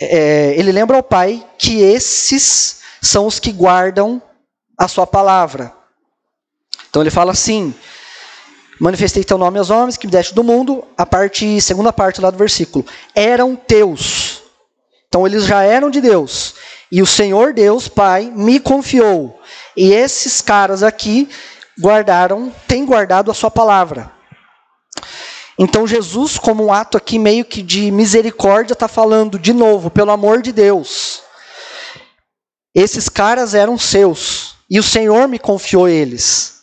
[0.00, 4.22] É, ele lembra ao Pai que esses são os que guardam
[4.78, 5.72] a sua palavra.
[6.88, 7.74] Então ele fala assim:
[8.78, 12.30] Manifestei teu nome aos homens que me deste do mundo, a parte, segunda parte lá
[12.30, 12.84] do versículo.
[13.14, 14.42] Eram teus.
[15.08, 16.54] Então eles já eram de Deus.
[16.90, 19.40] E o Senhor Deus, Pai, me confiou.
[19.76, 21.28] E esses caras aqui
[21.80, 24.12] guardaram, têm guardado a sua palavra.
[25.58, 30.10] Então Jesus, como um ato aqui meio que de misericórdia, está falando de novo, pelo
[30.10, 31.22] amor de Deus.
[32.74, 36.54] Esses caras eram seus e o Senhor me confiou eles.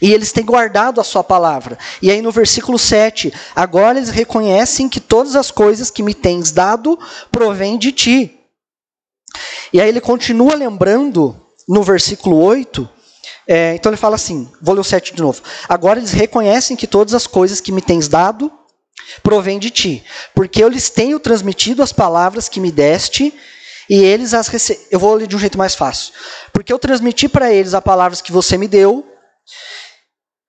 [0.00, 1.78] E eles têm guardado a sua palavra.
[2.00, 6.50] E aí no versículo 7, agora eles reconhecem que todas as coisas que me tens
[6.50, 6.98] dado
[7.30, 8.41] provêm de ti.
[9.72, 11.36] E aí ele continua lembrando
[11.68, 12.88] no versículo 8,
[13.46, 15.42] é, então ele fala assim: vou ler o 7 de novo.
[15.68, 18.52] Agora eles reconhecem que todas as coisas que me tens dado
[19.22, 23.34] provêm de ti, porque eu lhes tenho transmitido as palavras que me deste
[23.88, 24.88] e eles as receberam.
[24.90, 26.14] Eu vou ler de um jeito mais fácil.
[26.52, 29.06] Porque eu transmiti para eles as palavras que você me deu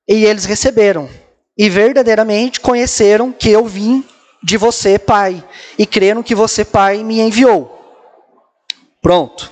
[0.07, 1.09] e eles receberam.
[1.57, 4.03] E verdadeiramente conheceram que eu vim
[4.41, 5.43] de você, Pai,
[5.77, 7.72] e creram que você, Pai, me enviou.
[9.03, 9.51] Pronto.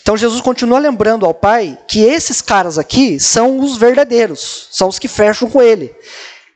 [0.00, 4.98] Então Jesus continua lembrando ao Pai que esses caras aqui são os verdadeiros, são os
[4.98, 5.94] que fecham com ele.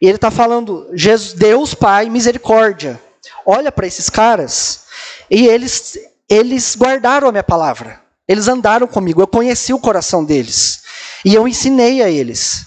[0.01, 3.01] E ele está falando, Jesus, Deus Pai, misericórdia.
[3.45, 4.85] Olha para esses caras
[5.31, 8.01] e eles, eles guardaram a minha palavra.
[8.27, 10.83] Eles andaram comigo, eu conheci o coração deles.
[11.25, 12.67] E eu ensinei a eles.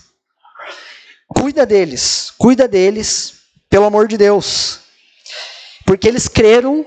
[1.28, 3.34] Cuida deles, cuida deles,
[3.68, 4.80] pelo amor de Deus.
[5.84, 6.86] Porque eles creram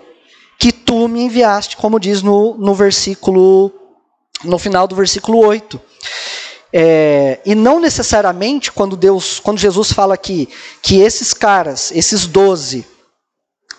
[0.61, 3.73] que tu me enviaste, como diz no, no versículo,
[4.45, 5.81] no final do versículo 8.
[6.71, 10.51] É, e não necessariamente quando Deus, quando Jesus fala aqui
[10.83, 12.87] que esses caras, esses doze,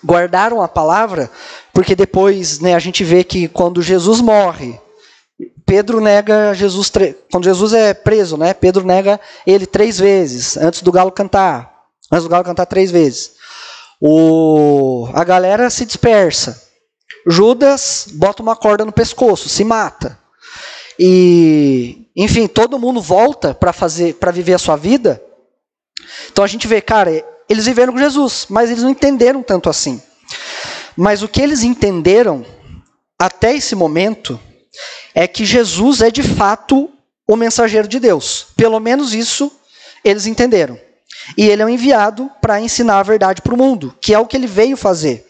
[0.03, 1.29] guardaram a palavra,
[1.71, 4.81] porque depois né, a gente vê que quando Jesus morre,
[5.63, 6.91] Pedro nega Jesus,
[7.31, 11.71] quando Jesus é preso, né, Pedro nega ele três vezes, antes do galo cantar,
[12.11, 13.33] antes do galo cantar três vezes.
[14.01, 16.70] O, a galera se dispersa.
[17.27, 20.19] Judas bota uma corda no pescoço, se mata.
[20.97, 25.21] E, enfim, todo mundo volta para fazer, para viver a sua vida.
[26.31, 30.01] Então a gente vê, cara, eles viveram com Jesus, mas eles não entenderam tanto assim.
[30.95, 32.45] Mas o que eles entenderam
[33.17, 34.39] até esse momento
[35.13, 36.89] é que Jesus é de fato
[37.27, 38.47] o mensageiro de Deus.
[38.55, 39.51] Pelo menos isso
[40.03, 40.79] eles entenderam.
[41.37, 44.25] E ele é um enviado para ensinar a verdade para o mundo, que é o
[44.25, 45.27] que ele veio fazer.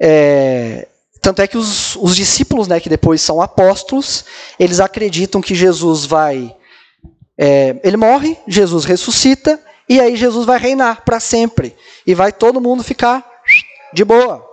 [0.00, 0.88] É,
[1.24, 4.26] tanto é que os, os discípulos, né, que depois são apóstolos,
[4.58, 6.54] eles acreditam que Jesus vai.
[7.38, 11.74] É, ele morre, Jesus ressuscita, e aí Jesus vai reinar para sempre.
[12.06, 13.24] E vai todo mundo ficar
[13.92, 14.46] de boa.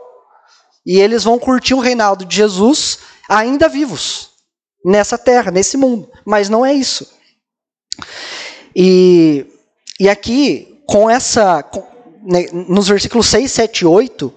[0.85, 4.29] E eles vão curtir o reinado de Jesus ainda vivos,
[4.83, 6.09] nessa terra, nesse mundo.
[6.25, 7.05] Mas não é isso.
[8.75, 9.45] E,
[9.99, 11.61] e aqui, com essa.
[11.63, 11.85] Com,
[12.23, 14.33] né, nos versículos 6, 7 e 8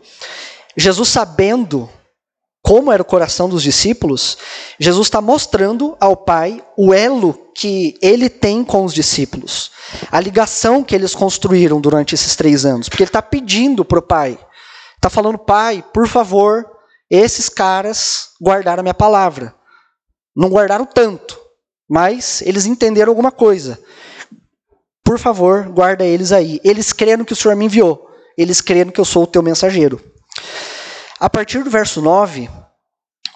[0.76, 1.88] Jesus, sabendo
[2.62, 4.38] como era o coração dos discípulos,
[4.78, 9.70] Jesus está mostrando ao Pai o elo que ele tem com os discípulos,
[10.10, 14.02] a ligação que eles construíram durante esses três anos, porque ele está pedindo para o
[14.02, 14.38] Pai
[15.04, 16.66] Está falando, pai, por favor,
[17.10, 19.54] esses caras guardaram a minha palavra.
[20.34, 21.38] Não guardaram tanto,
[21.86, 23.78] mas eles entenderam alguma coisa.
[25.04, 26.58] Por favor, guarda eles aí.
[26.64, 28.08] Eles creram que o Senhor me enviou.
[28.34, 30.00] Eles creram que eu sou o teu mensageiro.
[31.18, 32.50] A partir do verso 9,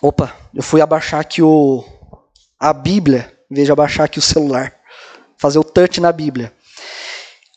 [0.03, 1.85] opa, eu fui abaixar aqui o,
[2.59, 4.75] a Bíblia, em vez de abaixar aqui o celular.
[5.39, 6.53] Fazer o touch na Bíblia.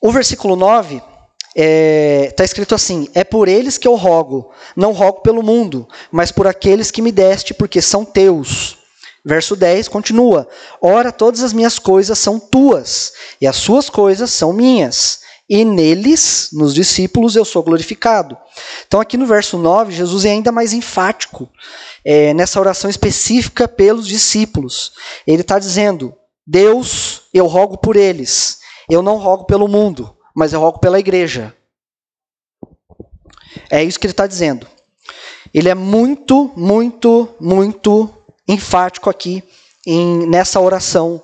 [0.02, 1.10] O versículo 9 está
[1.56, 6.32] é, tá escrito assim: É por eles que eu rogo, não rogo pelo mundo, mas
[6.32, 8.78] por aqueles que me deste, porque são teus.
[9.24, 10.48] Verso 10 continua:
[10.82, 15.22] Ora, todas as minhas coisas são tuas, e as suas coisas são minhas.
[15.54, 18.38] E neles, nos discípulos, eu sou glorificado.
[18.88, 21.50] Então, aqui no verso 9, Jesus é ainda mais enfático
[22.06, 24.94] é, nessa oração específica pelos discípulos.
[25.28, 26.16] Ele está dizendo:
[26.48, 28.60] Deus, eu rogo por eles.
[28.90, 31.54] Eu não rogo pelo mundo, mas eu rogo pela igreja.
[33.70, 34.66] É isso que ele está dizendo.
[35.54, 38.10] Ele é muito, muito, muito
[38.48, 39.44] enfático aqui
[39.86, 41.22] em, nessa oração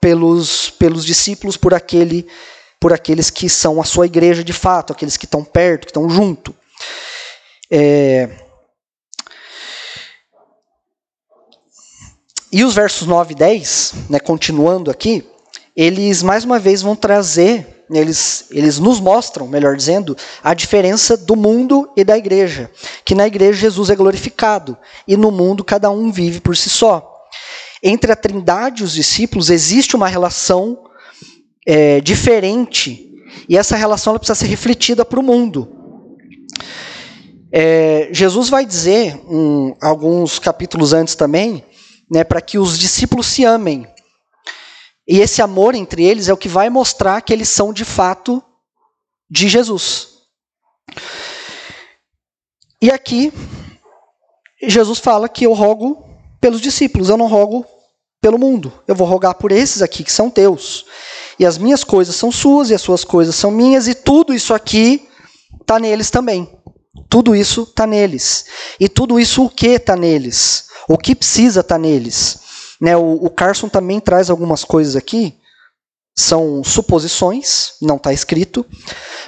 [0.00, 2.26] pelos, pelos discípulos, por, aquele,
[2.80, 6.08] por aqueles que são a sua igreja de fato, aqueles que estão perto, que estão
[6.08, 6.54] junto.
[7.70, 8.30] É...
[12.50, 15.24] E os versos 9 e 10, né, continuando aqui,
[15.76, 21.36] eles mais uma vez vão trazer, eles, eles nos mostram, melhor dizendo, a diferença do
[21.36, 22.68] mundo e da igreja.
[23.04, 24.76] Que na igreja Jesus é glorificado
[25.06, 27.06] e no mundo cada um vive por si só.
[27.82, 30.89] Entre a trindade e os discípulos existe uma relação
[31.66, 33.10] é, diferente
[33.48, 35.76] e essa relação precisa ser refletida para o mundo.
[37.52, 41.64] É, Jesus vai dizer, um, alguns capítulos antes também,
[42.10, 43.86] né, para que os discípulos se amem.
[45.06, 48.42] E esse amor entre eles é o que vai mostrar que eles são de fato
[49.28, 50.08] de Jesus.
[52.80, 53.32] E aqui,
[54.62, 56.04] Jesus fala que eu rogo
[56.40, 57.66] pelos discípulos, eu não rogo
[58.20, 58.72] pelo mundo.
[58.86, 60.86] Eu vou rogar por esses aqui que são teus.
[61.40, 64.52] E as minhas coisas são suas e as suas coisas são minhas, e tudo isso
[64.52, 65.08] aqui
[65.58, 66.54] está neles também.
[67.08, 68.44] Tudo isso está neles.
[68.78, 70.66] E tudo isso o que está neles?
[70.86, 72.40] O que precisa estar tá neles?
[72.78, 75.34] Né, o, o Carson também traz algumas coisas aqui,
[76.14, 78.66] são suposições, não está escrito,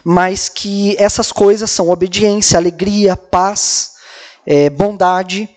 [0.05, 3.93] mas que essas coisas são obediência, alegria, paz,
[4.45, 5.49] é, bondade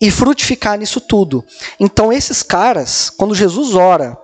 [0.00, 1.44] e frutificar nisso tudo.
[1.80, 4.16] Então, esses caras, quando Jesus ora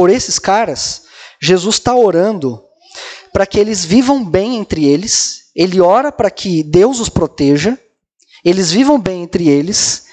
[0.00, 1.02] por esses caras,
[1.38, 2.64] Jesus está orando
[3.34, 7.78] para que eles vivam bem entre eles, ele ora para que Deus os proteja,
[8.42, 10.06] eles vivam bem entre eles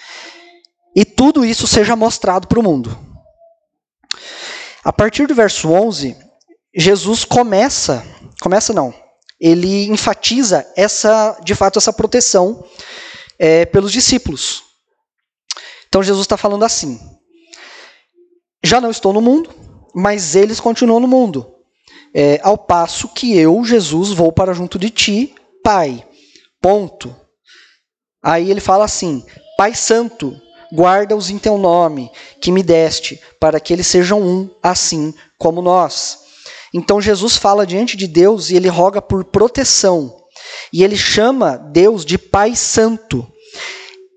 [0.94, 3.00] e tudo isso seja mostrado para o mundo.
[4.84, 6.18] A partir do verso 11,
[6.76, 8.06] Jesus começa,
[8.42, 8.94] começa não,
[9.40, 12.62] ele enfatiza essa, de fato, essa proteção
[13.40, 14.66] é, pelos discípulos.
[15.88, 17.00] Então Jesus está falando assim:
[18.62, 19.67] já não estou no mundo,
[20.00, 21.56] mas eles continuam no mundo.
[22.14, 25.34] É, ao passo que eu, Jesus, vou para junto de ti,
[25.64, 26.08] Pai.
[26.62, 27.16] Ponto.
[28.24, 29.26] Aí ele fala assim:
[29.58, 30.40] Pai Santo,
[30.72, 36.20] guarda-os em teu nome, que me deste, para que eles sejam um, assim como nós.
[36.72, 40.16] Então Jesus fala diante de Deus e ele roga por proteção.
[40.72, 43.28] E ele chama Deus de Pai Santo.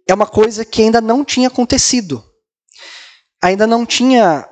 [0.07, 2.23] É uma coisa que ainda não tinha acontecido.
[3.43, 4.50] Ainda não tinha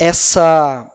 [0.00, 0.90] essa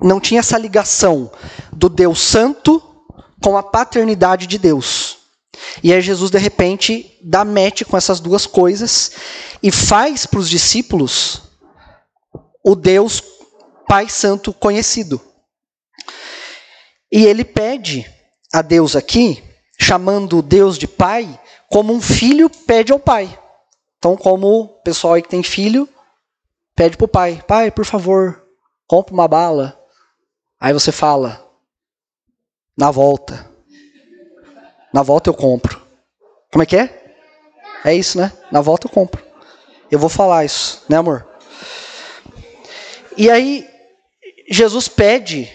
[0.00, 1.30] não tinha essa ligação
[1.70, 2.82] do Deus Santo
[3.42, 5.18] com a paternidade de Deus.
[5.82, 9.12] E aí Jesus, de repente, dá match com essas duas coisas
[9.62, 11.42] e faz para os discípulos
[12.64, 13.22] o Deus
[13.86, 15.20] Pai Santo conhecido.
[17.12, 18.10] E ele pede
[18.52, 19.42] a Deus aqui,
[19.78, 21.38] chamando Deus de Pai,
[21.68, 23.38] como um filho pede ao pai.
[23.98, 25.88] Então, como o pessoal aí que tem filho,
[26.74, 28.44] pede para o pai: Pai, por favor,
[28.86, 29.78] compra uma bala.
[30.60, 31.44] Aí você fala:
[32.76, 33.48] Na volta.
[34.92, 35.80] Na volta eu compro.
[36.50, 37.14] Como é que é?
[37.84, 38.32] É isso, né?
[38.50, 39.22] Na volta eu compro.
[39.90, 41.26] Eu vou falar isso, né, amor?
[43.16, 43.68] E aí,
[44.48, 45.50] Jesus pede,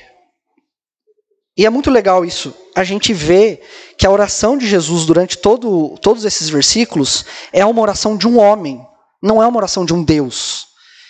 [1.58, 3.62] e é muito legal isso, a gente vê
[3.98, 8.40] que a oração de Jesus durante todo, todos esses versículos é uma oração de um
[8.40, 8.86] homem,
[9.22, 10.68] não é uma oração de um Deus.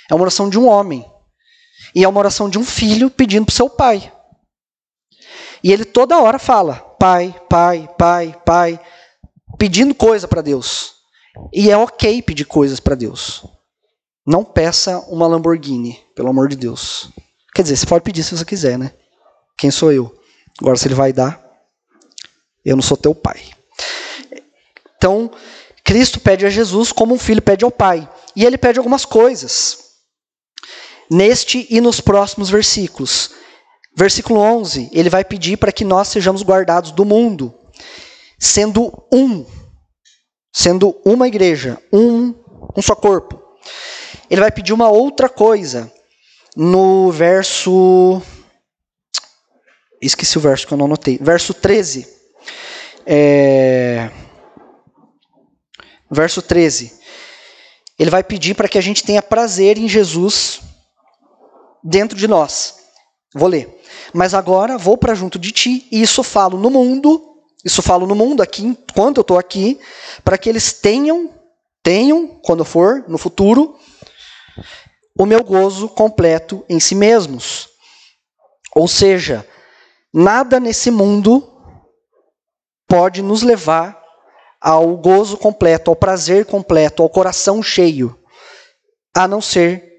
[0.09, 1.05] É uma oração de um homem.
[1.95, 4.11] E é uma oração de um filho pedindo para seu pai.
[5.63, 8.79] E ele toda hora fala: pai, pai, pai, pai,
[9.57, 10.93] pedindo coisa para Deus.
[11.51, 13.45] E é ok pedir coisas para Deus.
[14.25, 17.09] Não peça uma Lamborghini, pelo amor de Deus.
[17.53, 18.93] Quer dizer, você pode pedir se você quiser, né?
[19.57, 20.15] Quem sou eu?
[20.59, 21.41] Agora, se ele vai dar,
[22.65, 23.41] Eu não sou teu pai.
[24.95, 25.29] Então,
[25.83, 28.09] Cristo pede a Jesus como um filho pede ao pai.
[28.35, 29.79] E ele pede algumas coisas.
[31.11, 33.31] Neste e nos próximos versículos.
[33.95, 37.53] Versículo 11, ele vai pedir para que nós sejamos guardados do mundo,
[38.39, 39.45] sendo um,
[40.51, 42.33] sendo uma igreja, um,
[42.75, 43.39] um só corpo.
[44.29, 45.91] Ele vai pedir uma outra coisa
[46.55, 48.19] no verso.
[50.05, 51.17] Esqueci o verso que eu não anotei.
[51.21, 52.07] Verso 13.
[53.05, 54.09] É...
[56.11, 56.93] Verso 13.
[57.97, 60.61] Ele vai pedir para que a gente tenha prazer em Jesus
[61.83, 62.75] dentro de nós.
[63.33, 63.81] Vou ler.
[64.13, 67.21] Mas agora vou para junto de ti, e isso falo no mundo,
[67.65, 69.79] isso falo no mundo aqui, enquanto eu estou aqui,
[70.23, 71.33] para que eles tenham,
[71.81, 73.77] tenham, quando for, no futuro,
[75.17, 77.69] o meu gozo completo em si mesmos.
[78.75, 79.47] Ou seja,
[80.13, 81.49] nada nesse mundo
[82.87, 84.01] pode nos levar
[84.61, 88.17] ao gozo completo, ao prazer completo, ao coração cheio,
[89.13, 89.91] a não ser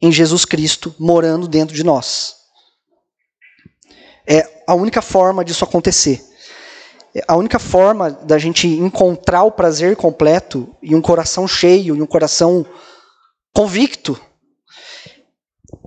[0.00, 2.34] em Jesus Cristo morando dentro de nós.
[4.26, 6.22] É a única forma disso acontecer.
[7.14, 12.02] É a única forma da gente encontrar o prazer completo e um coração cheio e
[12.02, 12.66] um coração
[13.54, 14.18] convicto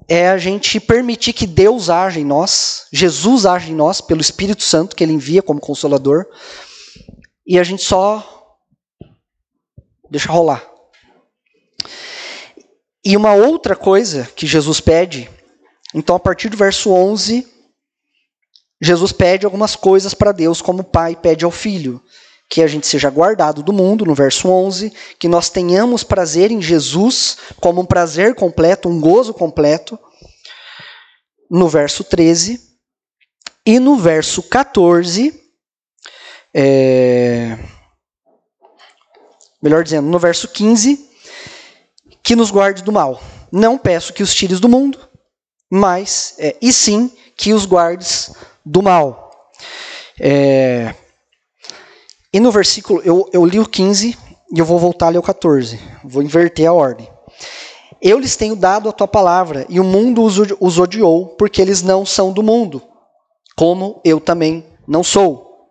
[0.08, 4.64] é a gente permitir que Deus age em nós, Jesus age em nós pelo Espírito
[4.64, 6.26] Santo que ele envia como consolador,
[7.46, 8.58] e a gente só
[10.10, 10.66] deixa rolar.
[13.04, 15.30] E uma outra coisa que Jesus pede,
[15.94, 17.48] então a partir do verso 11,
[18.82, 22.02] Jesus pede algumas coisas para Deus, como o Pai pede ao Filho.
[22.50, 26.62] Que a gente seja guardado do mundo, no verso 11, que nós tenhamos prazer em
[26.62, 29.98] Jesus, como um prazer completo, um gozo completo,
[31.50, 32.62] no verso 13.
[33.66, 35.42] E no verso 14,
[36.54, 37.58] é...
[39.62, 41.10] melhor dizendo, no verso 15,
[42.22, 43.22] que nos guarde do mal.
[43.52, 45.00] Não peço que os tires do mundo,
[45.70, 48.32] mas, é, e sim, que os guardes
[48.66, 49.50] do mal.
[50.20, 50.94] É,
[52.36, 54.18] e no versículo, eu, eu li o 15
[54.54, 55.80] e eu vou voltar a ler o 14.
[56.04, 57.10] Vou inverter a ordem.
[58.02, 61.82] Eu lhes tenho dado a tua palavra, e o mundo os, os odiou, porque eles
[61.82, 62.84] não são do mundo,
[63.56, 65.70] como eu também não sou.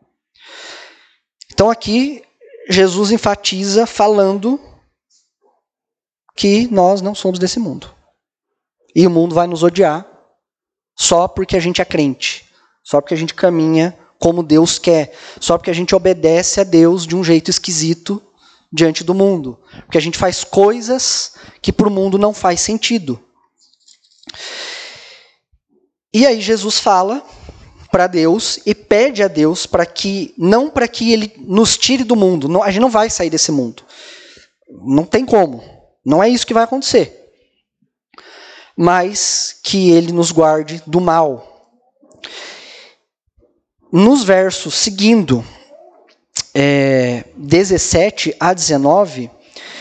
[1.52, 2.24] Então aqui,
[2.70, 4.58] Jesus enfatiza falando
[6.34, 7.94] que nós não somos desse mundo.
[8.96, 10.08] E o mundo vai nos odiar
[10.96, 12.44] só porque a gente é crente
[12.84, 17.06] só porque a gente caminha como Deus quer, só porque a gente obedece a Deus
[17.06, 18.22] de um jeito esquisito
[18.72, 23.22] diante do mundo, porque a gente faz coisas que para o mundo não faz sentido.
[26.10, 27.22] E aí Jesus fala
[27.90, 32.16] para Deus e pede a Deus para que não para que ele nos tire do
[32.16, 33.82] mundo, não, a gente não vai sair desse mundo.
[34.86, 35.62] Não tem como.
[36.02, 37.30] Não é isso que vai acontecer.
[38.74, 41.54] Mas que ele nos guarde do mal,
[43.94, 45.44] nos versos seguindo,
[46.52, 49.30] é, 17 a 19,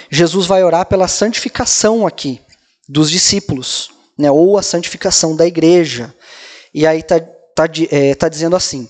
[0.07, 2.39] Jesus vai orar pela santificação aqui
[2.88, 6.14] dos discípulos, né, ou a santificação da igreja.
[6.72, 8.88] E aí está tá, é, tá dizendo assim: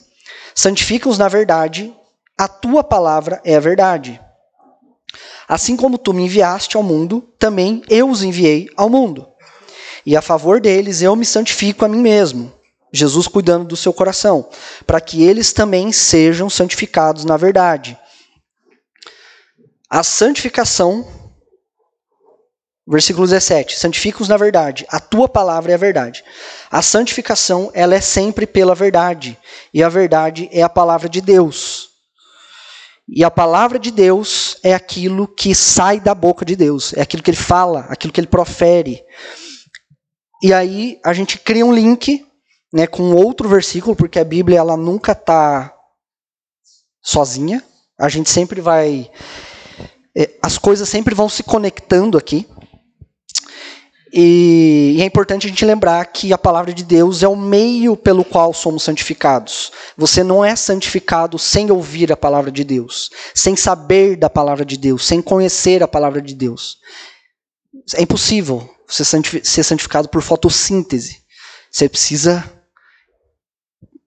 [0.53, 1.95] santifica-os na verdade,
[2.37, 4.19] a tua palavra é a verdade.
[5.47, 9.25] Assim como tu me enviaste ao mundo, também eu os enviei ao mundo.
[10.05, 12.51] E a favor deles eu me santifico a mim mesmo
[12.93, 14.47] Jesus cuidando do seu coração,
[14.85, 17.97] para que eles também sejam santificados na verdade.
[19.89, 21.07] A santificação,
[22.87, 26.23] versículo 17, santifica-os na verdade, a tua palavra é a verdade.
[26.69, 29.39] A santificação, ela é sempre pela verdade,
[29.73, 31.89] e a verdade é a palavra de Deus.
[33.09, 37.23] E a palavra de Deus é aquilo que sai da boca de Deus, é aquilo
[37.23, 39.03] que ele fala, aquilo que ele profere.
[40.43, 42.25] E aí a gente cria um link
[42.73, 45.71] né, com outro versículo, porque a Bíblia ela nunca está
[46.99, 47.63] sozinha.
[47.99, 49.11] A gente sempre vai.
[50.15, 52.49] É, as coisas sempre vão se conectando aqui.
[54.11, 57.95] E, e, é importante a gente lembrar que a palavra de Deus é o meio
[57.95, 59.71] pelo qual somos santificados.
[59.95, 64.77] Você não é santificado sem ouvir a palavra de Deus, sem saber da palavra de
[64.77, 66.77] Deus, sem conhecer a palavra de Deus.
[67.95, 71.23] É impossível você ser santificado por fotossíntese.
[71.71, 72.62] Você precisa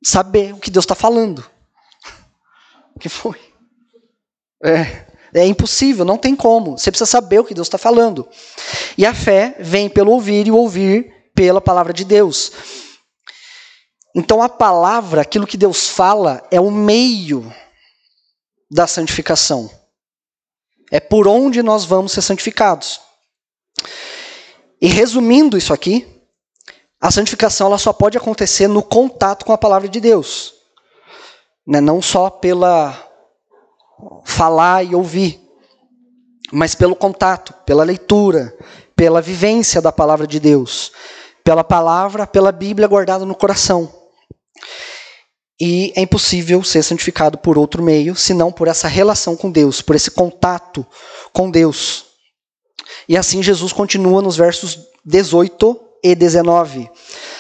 [0.04, 1.44] saber o que Deus está falando.
[2.94, 3.38] O que foi?
[4.64, 6.78] É, é impossível, não tem como.
[6.78, 8.26] Você precisa saber o que Deus está falando.
[8.96, 12.50] E a fé vem pelo ouvir e ouvir pela palavra de Deus.
[14.14, 17.52] Então a palavra, aquilo que Deus fala, é o meio
[18.70, 19.70] da santificação.
[20.90, 23.00] É por onde nós vamos ser santificados.
[24.80, 26.15] E resumindo isso aqui,
[27.06, 30.54] a santificação ela só pode acontecer no contato com a palavra de Deus.
[31.64, 31.80] Né?
[31.80, 33.00] Não só pela
[34.24, 35.40] falar e ouvir,
[36.52, 38.52] mas pelo contato, pela leitura,
[38.96, 40.90] pela vivência da palavra de Deus,
[41.44, 43.88] pela palavra, pela Bíblia guardada no coração.
[45.60, 49.94] E é impossível ser santificado por outro meio, senão por essa relação com Deus, por
[49.94, 50.84] esse contato
[51.32, 52.06] com Deus.
[53.08, 56.90] E assim Jesus continua nos versos 18 e 19.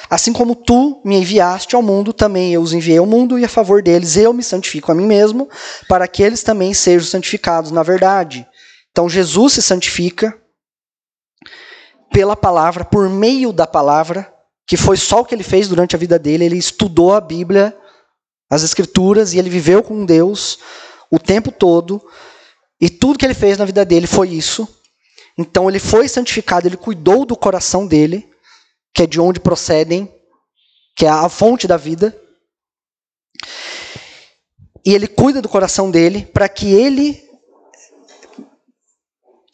[0.08, 3.48] Assim como tu me enviaste ao mundo, também eu os enviei ao mundo, e a
[3.48, 5.48] favor deles eu me santifico a mim mesmo,
[5.88, 8.46] para que eles também sejam santificados na verdade.
[8.90, 10.36] Então Jesus se santifica
[12.12, 14.32] pela palavra, por meio da palavra,
[14.66, 16.44] que foi só o que ele fez durante a vida dele.
[16.44, 17.76] Ele estudou a Bíblia,
[18.48, 20.58] as Escrituras, e ele viveu com Deus
[21.10, 22.02] o tempo todo.
[22.80, 24.66] E tudo que ele fez na vida dele foi isso.
[25.38, 28.28] Então ele foi santificado, ele cuidou do coração dele,
[28.96, 30.10] que é de onde procedem,
[30.96, 32.18] que é a fonte da vida.
[34.86, 37.22] E ele cuida do coração dele para que ele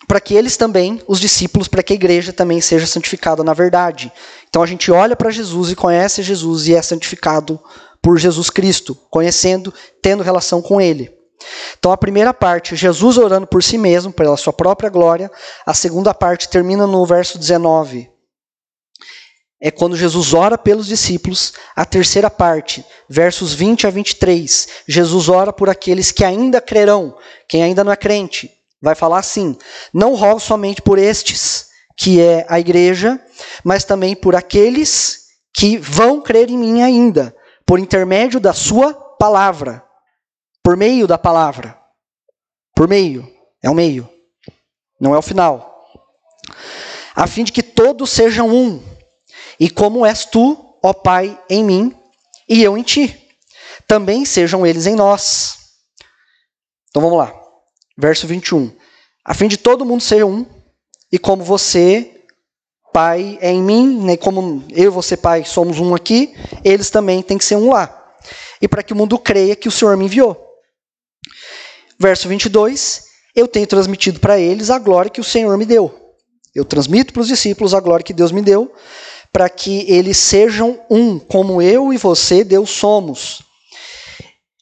[0.07, 4.12] para que eles também, os discípulos, para que a igreja também seja santificada na verdade.
[4.49, 7.59] Então a gente olha para Jesus e conhece Jesus e é santificado
[8.01, 11.12] por Jesus Cristo, conhecendo, tendo relação com ele.
[11.76, 15.28] Então a primeira parte, Jesus orando por si mesmo, pela sua própria glória.
[15.66, 18.11] A segunda parte termina no verso 19.
[19.62, 21.52] É quando Jesus ora pelos discípulos.
[21.76, 24.68] A terceira parte, versos 20 a 23.
[24.88, 27.16] Jesus ora por aqueles que ainda crerão,
[27.48, 28.50] quem ainda não é crente.
[28.80, 29.56] Vai falar assim:
[29.94, 33.20] Não rogo somente por estes, que é a igreja,
[33.62, 37.34] mas também por aqueles que vão crer em mim ainda,
[37.64, 39.84] por intermédio da sua palavra
[40.62, 41.78] por meio da palavra.
[42.74, 43.28] Por meio.
[43.62, 44.08] É o meio.
[45.00, 45.86] Não é o final.
[47.14, 48.82] A fim de que todos sejam um.
[49.62, 51.94] E como és tu, ó Pai, em mim
[52.48, 53.28] e eu em ti,
[53.86, 55.56] também sejam eles em nós.
[56.90, 57.32] Então vamos lá.
[57.96, 58.76] Verso 21.
[59.24, 60.44] A fim de todo mundo ser um,
[61.12, 62.24] e como você,
[62.92, 66.34] Pai, é em mim, né, como eu e você, Pai, somos um aqui,
[66.64, 68.16] eles também têm que ser um lá.
[68.60, 70.44] E para que o mundo creia que o Senhor me enviou.
[72.00, 76.16] Verso 22, eu tenho transmitido para eles a glória que o Senhor me deu.
[76.52, 78.74] Eu transmito para os discípulos a glória que Deus me deu,
[79.33, 83.43] para que eles sejam um, como eu e você, Deus, somos.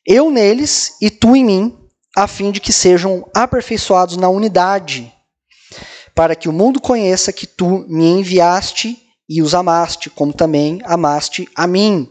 [0.07, 1.79] Eu neles e tu em mim,
[2.17, 5.13] a fim de que sejam aperfeiçoados na unidade,
[6.15, 8.99] para que o mundo conheça que tu me enviaste
[9.29, 12.11] e os amaste, como também amaste a mim.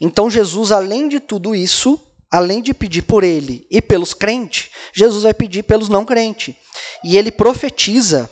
[0.00, 2.00] Então Jesus, além de tudo isso,
[2.30, 6.54] além de pedir por ele e pelos crentes, Jesus vai pedir pelos não crentes.
[7.02, 8.30] E ele profetiza.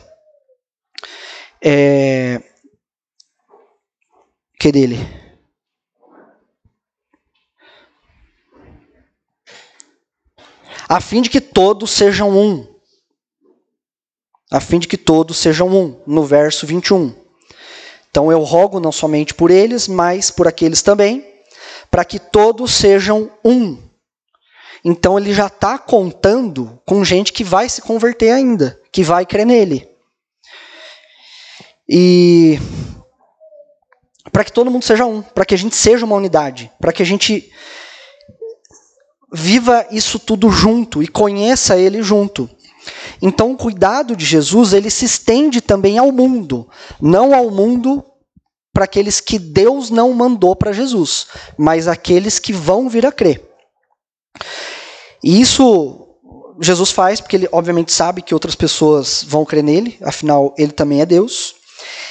[1.60, 2.40] É,
[4.58, 4.98] que dele?
[10.88, 12.66] A fim de que todos sejam um.
[14.50, 17.14] A fim de que todos sejam um, no verso 21.
[18.10, 21.26] Então eu rogo não somente por eles, mas por aqueles também,
[21.90, 23.88] para que todos sejam um
[24.84, 29.46] então ele já está contando com gente que vai se converter ainda, que vai crer
[29.46, 29.88] nele.
[31.88, 32.58] E
[34.32, 37.02] para que todo mundo seja um, para que a gente seja uma unidade, para que
[37.02, 37.50] a gente
[39.32, 42.48] viva isso tudo junto e conheça ele junto.
[43.20, 46.68] Então, o cuidado de Jesus, ele se estende também ao mundo,
[47.00, 48.04] não ao mundo
[48.72, 51.26] para aqueles que Deus não mandou para Jesus,
[51.56, 53.44] mas aqueles que vão vir a crer.
[55.22, 56.06] E isso
[56.60, 61.00] Jesus faz porque ele, obviamente, sabe que outras pessoas vão crer nele, afinal, ele também
[61.00, 61.54] é Deus.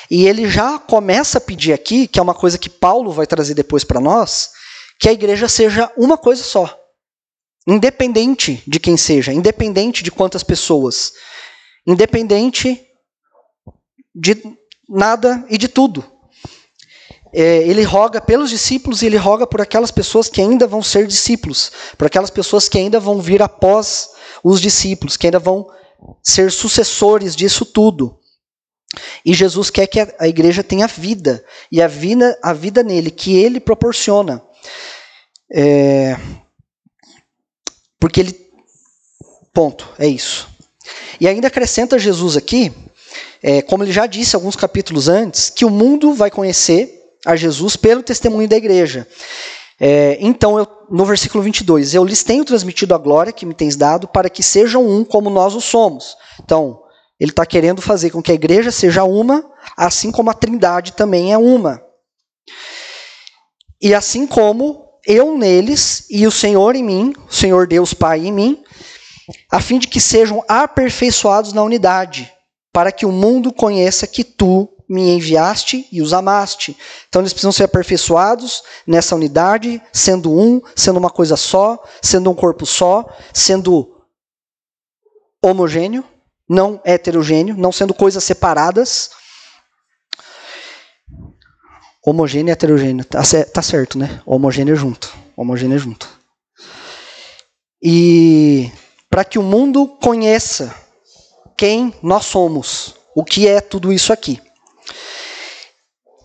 [0.09, 3.53] E ele já começa a pedir aqui, que é uma coisa que Paulo vai trazer
[3.53, 4.51] depois para nós,
[4.99, 6.78] que a igreja seja uma coisa só.
[7.68, 11.13] Independente de quem seja, independente de quantas pessoas,
[11.86, 12.82] independente
[14.15, 14.41] de
[14.88, 16.18] nada e de tudo
[17.34, 21.07] é, ele roga pelos discípulos e ele roga por aquelas pessoas que ainda vão ser
[21.07, 24.09] discípulos, por aquelas pessoas que ainda vão vir após
[24.43, 25.68] os discípulos, que ainda vão
[26.24, 28.18] ser sucessores disso tudo.
[29.26, 33.36] E Jesus quer que a igreja tenha vida, e a vida, a vida nele, que
[33.36, 34.42] ele proporciona.
[35.52, 36.18] É,
[38.00, 38.48] porque ele.
[39.54, 40.48] Ponto, é isso.
[41.20, 42.72] E ainda acrescenta Jesus aqui,
[43.42, 47.76] é, como ele já disse alguns capítulos antes, que o mundo vai conhecer a Jesus
[47.76, 49.08] pelo testemunho da igreja.
[49.80, 53.76] É, então, eu, no versículo 22, eu lhes tenho transmitido a glória que me tens
[53.76, 56.16] dado para que sejam um como nós o somos.
[56.44, 56.82] Então,
[57.20, 61.34] ele está querendo fazer com que a igreja seja uma, assim como a trindade também
[61.34, 61.82] é uma.
[63.82, 68.32] E assim como eu neles e o Senhor em mim, o Senhor Deus Pai em
[68.32, 68.63] mim,
[69.51, 72.32] a fim de que sejam aperfeiçoados na unidade,
[72.72, 76.78] para que o mundo conheça que tu me enviaste e os amaste.
[77.09, 82.36] Então eles precisam ser aperfeiçoados nessa unidade, sendo um, sendo uma coisa só, sendo um
[82.36, 84.05] corpo só, sendo
[85.43, 86.03] homogêneo,
[86.50, 89.12] não heterogêneo, não sendo coisas separadas.
[92.06, 93.22] Homogêneo e heterogêneo, tá,
[93.54, 94.22] tá certo, né?
[94.26, 96.08] Homogêneo junto, homogêneo junto.
[97.82, 98.72] E
[99.10, 100.74] para que o mundo conheça
[101.58, 104.41] quem nós somos, o que é tudo isso aqui.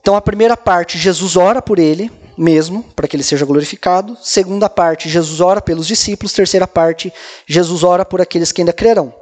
[0.01, 4.17] Então, a primeira parte, Jesus ora por ele mesmo, para que ele seja glorificado.
[4.21, 6.33] Segunda parte, Jesus ora pelos discípulos.
[6.33, 7.13] Terceira parte,
[7.47, 9.15] Jesus ora por aqueles que ainda crerão.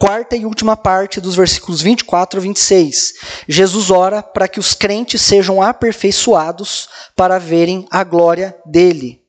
[0.00, 3.14] Quarta e última parte dos versículos 24 a 26.
[3.48, 9.20] Jesus ora para que os crentes sejam aperfeiçoados para verem a glória dele.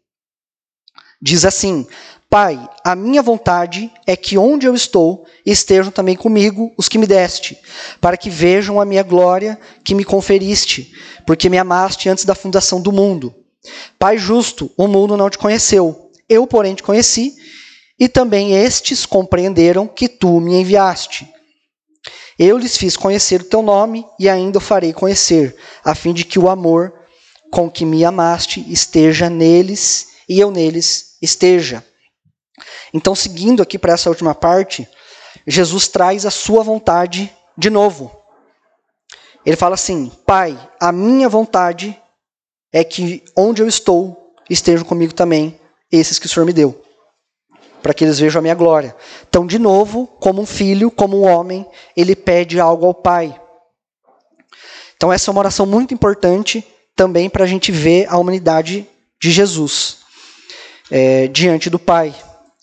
[1.19, 1.87] Diz assim:
[2.29, 7.07] Pai, a minha vontade é que onde eu estou estejam também comigo os que me
[7.07, 7.57] deste,
[7.99, 10.93] para que vejam a minha glória que me conferiste,
[11.25, 13.33] porque me amaste antes da fundação do mundo.
[13.97, 17.35] Pai justo, o mundo não te conheceu, eu, porém, te conheci,
[17.99, 21.31] e também estes compreenderam que tu me enviaste.
[22.37, 26.23] Eu lhes fiz conhecer o teu nome e ainda o farei conhecer, a fim de
[26.23, 26.93] que o amor
[27.51, 31.85] com que me amaste esteja neles e eu neles esteja.
[32.93, 34.87] Então, seguindo aqui para essa última parte,
[35.45, 38.15] Jesus traz a sua vontade de novo.
[39.45, 41.99] Ele fala assim: Pai, a minha vontade
[42.71, 45.59] é que onde eu estou estejam comigo também
[45.91, 46.83] esses que o Senhor me deu,
[47.81, 48.95] para que eles vejam a minha glória.
[49.27, 51.65] Então, de novo, como um filho, como um homem,
[51.95, 53.39] ele pede algo ao Pai.
[54.95, 56.65] Então, essa é uma oração muito importante
[56.95, 58.87] também para a gente ver a humanidade
[59.21, 59.99] de Jesus
[60.91, 62.13] é, diante do Pai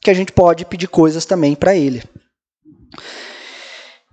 [0.07, 2.03] que a gente pode pedir coisas também para ele.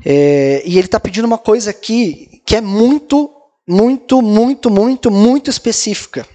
[0.03, 3.29] É, e ele está pedindo uma coisa aqui que é muito,
[3.67, 6.27] muito, muito, muito, muito específica.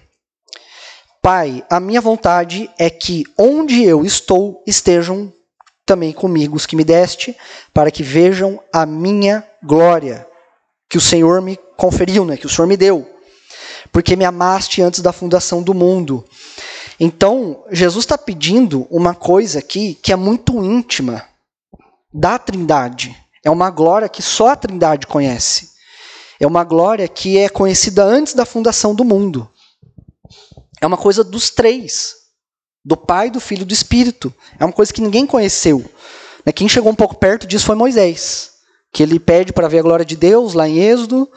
[1.30, 5.30] Pai, a minha vontade é que onde eu estou estejam
[5.84, 7.36] também comigo os que me deste,
[7.74, 10.26] para que vejam a minha glória,
[10.88, 13.06] que o Senhor me conferiu, né, que o Senhor me deu,
[13.92, 16.24] porque me amaste antes da fundação do mundo.
[16.98, 21.26] Então, Jesus está pedindo uma coisa aqui que é muito íntima
[22.10, 23.14] da Trindade.
[23.44, 25.72] É uma glória que só a Trindade conhece.
[26.40, 29.46] É uma glória que é conhecida antes da fundação do mundo.
[30.80, 32.14] É uma coisa dos três:
[32.84, 34.32] do Pai, do Filho e do Espírito.
[34.58, 35.84] É uma coisa que ninguém conheceu.
[36.44, 38.52] Né, quem chegou um pouco perto disso foi Moisés,
[38.92, 41.30] que ele pede para ver a glória de Deus lá em Êxodo,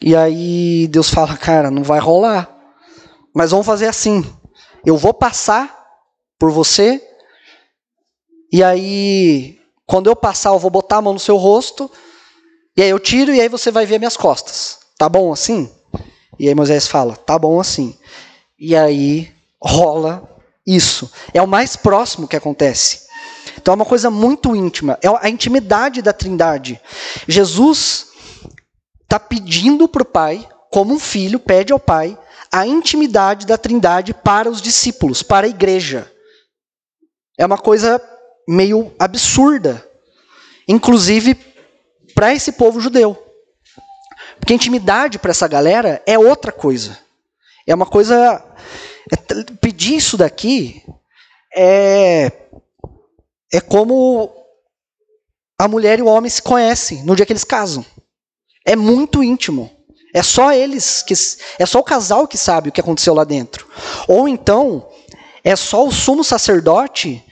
[0.00, 2.50] e aí Deus fala: Cara, não vai rolar,
[3.34, 4.24] mas vamos fazer assim.
[4.84, 5.86] Eu vou passar
[6.38, 7.02] por você,
[8.52, 11.90] e aí, quando eu passar, eu vou botar a mão no seu rosto,
[12.76, 14.78] e aí eu tiro, e aí você vai ver minhas costas.
[14.98, 15.70] Tá bom assim?
[16.38, 17.96] E aí Moisés fala: Tá bom assim.
[18.60, 20.28] E aí rola
[20.66, 21.10] isso.
[21.32, 23.08] É o mais próximo que acontece.
[23.56, 24.98] Então é uma coisa muito íntima.
[25.02, 26.78] É a intimidade da Trindade.
[27.26, 28.08] Jesus
[29.02, 32.16] está pedindo para o Pai, como um filho pede ao Pai,
[32.52, 36.10] a intimidade da Trindade para os discípulos, para a igreja.
[37.38, 38.00] É uma coisa
[38.46, 39.84] meio absurda,
[40.68, 41.34] inclusive
[42.14, 43.16] para esse povo judeu.
[44.38, 46.98] Porque intimidade para essa galera é outra coisa.
[47.66, 48.44] É uma coisa.
[49.12, 49.16] É,
[49.60, 50.82] pedir isso daqui
[51.54, 52.30] é,
[53.52, 54.32] é como
[55.58, 57.84] a mulher e o homem se conhecem no dia que eles casam.
[58.64, 59.70] É muito íntimo.
[60.14, 61.14] É só eles que
[61.58, 63.66] é só o casal que sabe o que aconteceu lá dentro.
[64.08, 64.88] Ou então
[65.44, 67.24] é só o sumo sacerdote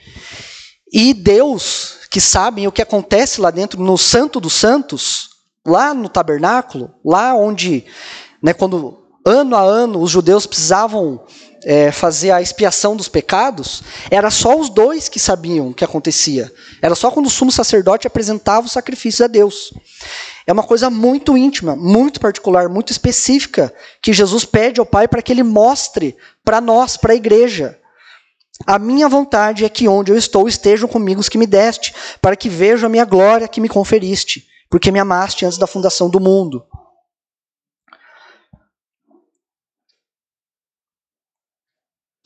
[0.91, 5.29] e Deus que sabem o que acontece lá dentro no Santo dos Santos,
[5.65, 7.85] lá no tabernáculo, lá onde,
[8.41, 11.21] né, quando ano a ano os judeus precisavam
[11.63, 16.51] é, fazer a expiação dos pecados, era só os dois que sabiam o que acontecia.
[16.81, 19.73] Era só quando o sumo sacerdote apresentava o sacrifício a Deus.
[20.47, 25.21] É uma coisa muito íntima, muito particular, muito específica, que Jesus pede ao Pai para
[25.21, 27.77] que ele mostre para nós, para a igreja.
[28.65, 32.35] A minha vontade é que onde eu estou estejam comigo os que me deste, para
[32.35, 36.19] que vejam a minha glória que me conferiste, porque me amaste antes da fundação do
[36.19, 36.63] mundo.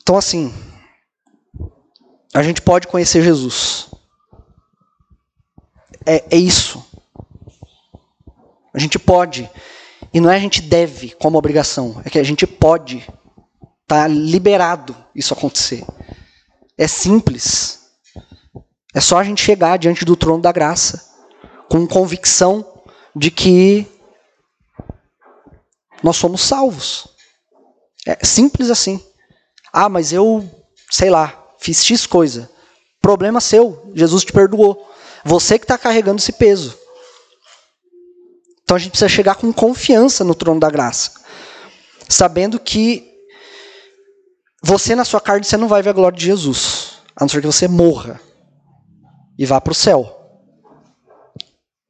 [0.04, 0.52] Então, assim,
[2.34, 3.88] a gente pode conhecer Jesus.
[6.04, 6.84] É, é isso.
[8.74, 9.50] A gente pode.
[10.12, 13.08] E não é a gente deve como obrigação, é que a gente pode.
[13.86, 15.82] Tá liberado isso acontecer.
[16.76, 17.88] É simples.
[18.94, 21.02] É só a gente chegar diante do trono da graça
[21.70, 22.82] com convicção
[23.16, 23.86] de que
[26.02, 27.08] nós somos salvos.
[28.06, 29.02] É simples assim.
[29.76, 30.48] Ah, mas eu,
[30.88, 32.48] sei lá, fiz X coisa.
[33.02, 34.88] Problema seu, Jesus te perdoou.
[35.24, 36.78] Você que está carregando esse peso.
[38.62, 41.20] Então a gente precisa chegar com confiança no trono da graça,
[42.08, 43.10] sabendo que
[44.62, 47.40] você na sua carne você não vai ver a glória de Jesus, a não ser
[47.40, 48.20] que você morra
[49.36, 50.20] e vá para o céu.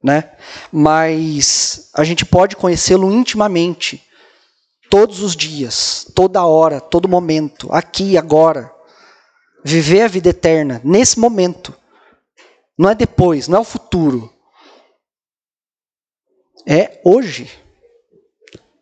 [0.03, 0.31] Né?
[0.71, 4.03] Mas a gente pode conhecê-lo intimamente,
[4.95, 8.73] todos os dias, toda hora, todo momento, aqui agora.
[9.61, 11.77] Viver a vida eterna nesse momento.
[12.77, 14.33] Não é depois, não é o futuro.
[16.65, 17.51] É hoje.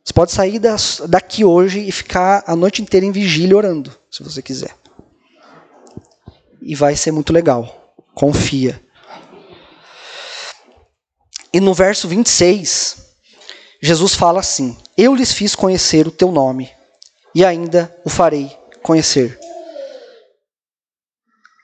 [0.06, 0.62] Você pode sair
[1.10, 4.78] daqui hoje e ficar a noite inteira em vigília orando, se você quiser.
[6.62, 7.96] E vai ser muito legal.
[8.14, 8.80] Confia.
[11.52, 13.16] E no verso 26,
[13.82, 16.72] Jesus fala assim: Eu lhes fiz conhecer o teu nome,
[17.34, 19.40] e ainda o farei conhecer.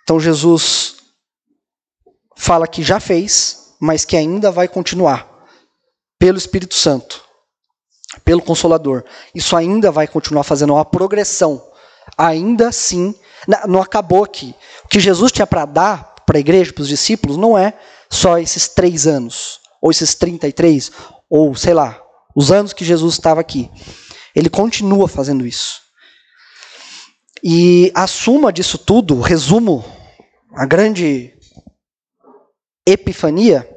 [0.04, 0.96] Então Jesus
[2.36, 5.28] fala que já fez, mas que ainda vai continuar
[6.18, 7.24] pelo Espírito Santo,
[8.26, 9.04] pelo Consolador.
[9.36, 11.64] Isso ainda vai continuar fazendo uma progressão.
[12.18, 13.14] Ainda assim,
[13.68, 14.56] não acabou aqui.
[14.84, 17.74] O que Jesus tinha para dar para a igreja, para os discípulos, não é
[18.10, 20.92] só esses três anos ou esses 33,
[21.30, 22.02] ou sei lá,
[22.36, 23.70] os anos que Jesus estava aqui.
[24.36, 25.82] Ele continua fazendo isso.
[27.44, 29.86] E a suma disso tudo, o resumo,
[30.54, 31.34] a grande
[32.86, 33.70] epifania,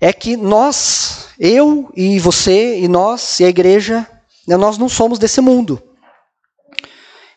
[0.00, 4.08] é que nós, eu e você, e nós, e a igreja,
[4.46, 5.82] né, nós não somos desse mundo.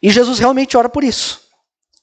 [0.02, 1.42] E Jesus realmente ora por isso.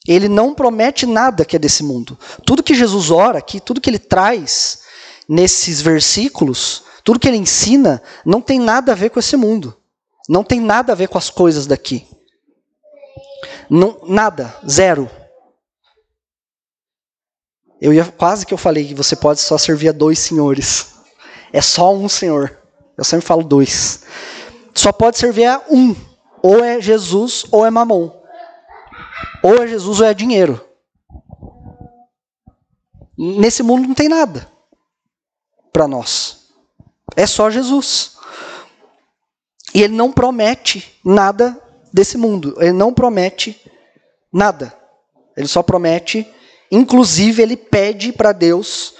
[0.07, 2.19] Ele não promete nada que é desse mundo.
[2.45, 4.81] Tudo que Jesus ora aqui, tudo que ele traz,
[5.29, 9.77] nesses versículos, tudo que ele ensina não tem nada a ver com esse mundo.
[10.29, 12.07] Não tem nada a ver com as coisas daqui.
[13.69, 15.11] Não, nada, zero.
[17.81, 20.95] Eu ia quase que eu falei que você pode só servir a dois senhores.
[21.53, 22.57] É só um senhor.
[22.97, 24.05] Eu sempre falo dois.
[24.75, 25.95] Só pode servir a um.
[26.43, 28.11] Ou é Jesus ou é Mamon.
[29.43, 30.65] Ou é Jesus ou é dinheiro.
[33.19, 34.49] Nesse mundo não tem nada
[35.73, 36.42] para nós.
[37.17, 38.17] É só Jesus.
[39.75, 41.59] E ele não promete nada
[41.93, 42.55] desse mundo.
[42.59, 43.61] Ele não promete
[44.33, 44.77] nada.
[45.37, 46.31] Ele só promete,
[46.71, 48.95] inclusive ele pede para Deus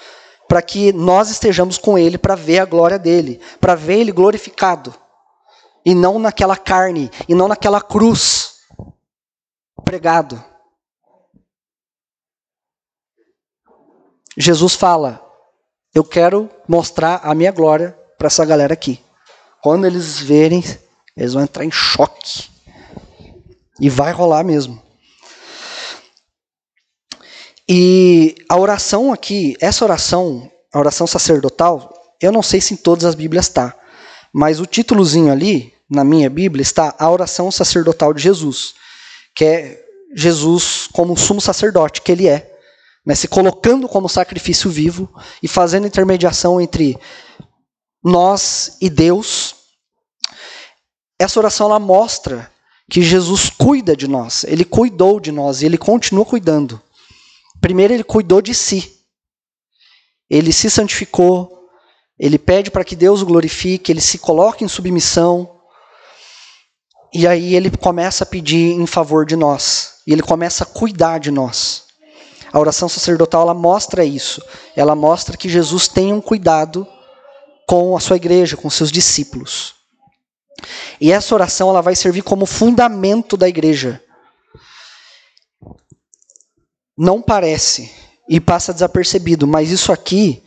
[0.49, 4.95] para que nós estejamos com ele para ver a glória dele, para ver ele glorificado.
[5.85, 8.61] E não naquela carne, e não naquela cruz
[9.85, 10.43] pregado.
[14.37, 15.27] Jesus fala:
[15.95, 19.01] eu quero mostrar a minha glória para essa galera aqui.
[19.61, 20.63] Quando eles verem,
[21.17, 22.49] eles vão entrar em choque.
[23.81, 24.81] E vai rolar mesmo.
[27.69, 33.05] E a oração aqui, essa oração, a oração sacerdotal, eu não sei se em todas
[33.05, 33.77] as Bíblias está,
[34.33, 38.75] mas o títulozinho ali, na minha Bíblia, está a oração sacerdotal de Jesus,
[39.35, 42.53] que é Jesus como sumo sacerdote, que ele é
[43.05, 45.13] né, se colocando como sacrifício vivo
[45.43, 46.97] e fazendo intermediação entre
[48.03, 49.55] nós e Deus.
[51.19, 52.51] Essa oração ela mostra
[52.91, 56.81] que Jesus cuida de nós, ele cuidou de nós e ele continua cuidando.
[57.61, 59.01] Primeiro, ele cuidou de si,
[60.29, 61.69] ele se santificou,
[62.19, 65.59] ele pede para que Deus o glorifique, ele se coloque em submissão.
[67.15, 69.95] E aí ele começa a pedir em favor de nós.
[70.07, 71.85] E ele começa a cuidar de nós.
[72.53, 74.43] A oração sacerdotal ela mostra isso.
[74.77, 76.87] Ela mostra que Jesus tem um cuidado
[77.67, 79.75] com a sua igreja, com seus discípulos.
[81.01, 84.03] E essa oração ela vai servir como fundamento da igreja.
[86.97, 87.91] Não parece
[88.29, 90.43] e passa desapercebido, mas isso aqui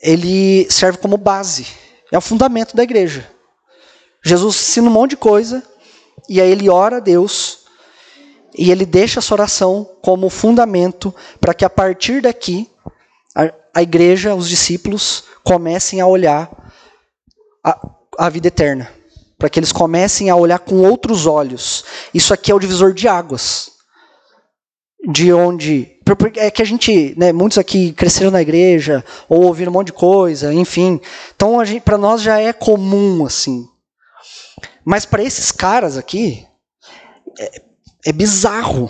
[0.00, 1.66] ele serve como base,
[2.10, 3.30] é o fundamento da igreja.
[4.24, 5.62] Jesus ensina um monte de coisa
[6.28, 7.60] e aí ele ora a Deus
[8.56, 12.70] e ele deixa essa oração como fundamento para que a partir daqui
[13.74, 16.50] a, igreja, os discípulos, comecem a olhar
[17.64, 19.02] a, a vida eterna
[19.42, 21.84] para que eles comecem a olhar com outros olhos.
[22.14, 23.72] Isso aqui é o divisor de águas.
[25.10, 25.98] De onde.
[26.36, 29.94] É que a gente, né, muitos aqui cresceram na igreja, ou ouviram um monte de
[29.94, 31.00] coisa, enfim.
[31.34, 33.66] Então, para nós já é comum, assim.
[34.84, 36.46] Mas para esses caras aqui,
[37.36, 37.62] é,
[38.06, 38.88] é bizarro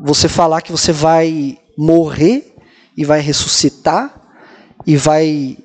[0.00, 2.56] você falar que você vai morrer
[2.98, 4.12] e vai ressuscitar
[4.84, 5.56] e vai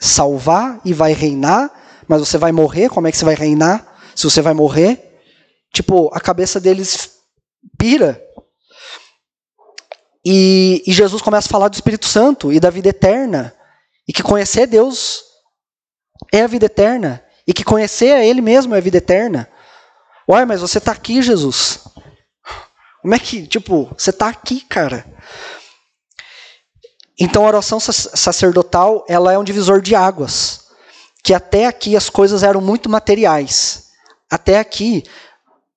[0.00, 1.70] salvar e vai reinar,
[2.08, 3.96] mas você vai morrer, como é que você vai reinar?
[4.16, 5.20] Se você vai morrer?
[5.72, 7.12] Tipo, a cabeça deles
[7.78, 8.20] pira.
[10.24, 13.54] E, e Jesus começa a falar do Espírito Santo e da vida eterna.
[14.08, 15.22] E que conhecer Deus
[16.32, 17.22] é a vida eterna.
[17.46, 19.48] E que conhecer a Ele mesmo é a vida eterna.
[20.28, 21.84] Uai, mas você está aqui, Jesus.
[23.02, 25.06] Como é que, tipo, você está aqui, cara?
[27.18, 30.66] Então a oração sacerdotal, ela é um divisor de águas.
[31.22, 33.88] Que até aqui as coisas eram muito materiais.
[34.30, 35.04] Até aqui,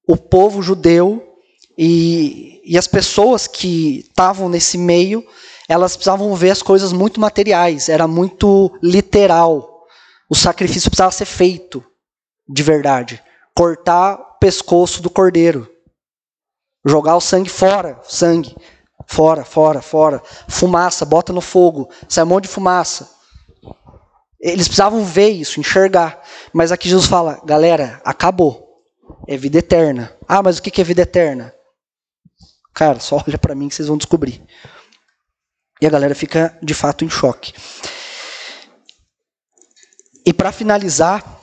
[0.08, 1.36] o povo judeu
[1.78, 5.26] e, e as pessoas que estavam nesse meio,
[5.68, 7.90] elas precisavam ver as coisas muito materiais.
[7.90, 9.86] Era muito literal.
[10.30, 11.84] O sacrifício precisava ser feito
[12.48, 13.24] de verdade.
[13.56, 15.70] Cortar o pescoço do cordeiro
[16.86, 18.56] Jogar o sangue fora, sangue.
[19.12, 20.22] Fora, fora, fora.
[20.48, 21.90] Fumaça, bota no fogo.
[22.08, 23.10] Sai um monte de fumaça.
[24.40, 26.22] Eles precisavam ver isso, enxergar.
[26.54, 28.84] Mas aqui Jesus fala, galera, acabou.
[29.28, 30.16] É vida eterna.
[30.28, 31.52] Ah, mas o que é vida eterna?
[32.72, 34.46] Cara, só olha para mim que vocês vão descobrir.
[35.82, 37.52] E a galera fica de fato em choque.
[40.24, 41.42] E para finalizar,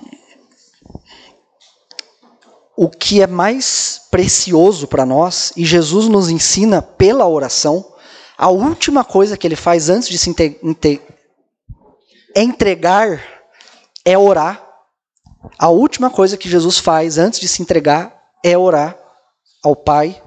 [2.77, 7.85] o que é mais precioso para nós, e Jesus nos ensina pela oração,
[8.39, 10.35] a última coisa que ele faz antes de se
[12.37, 13.23] entregar
[14.05, 14.63] é orar.
[15.59, 18.99] A última coisa que Jesus faz antes de se entregar é orar
[19.63, 20.21] ao Pai.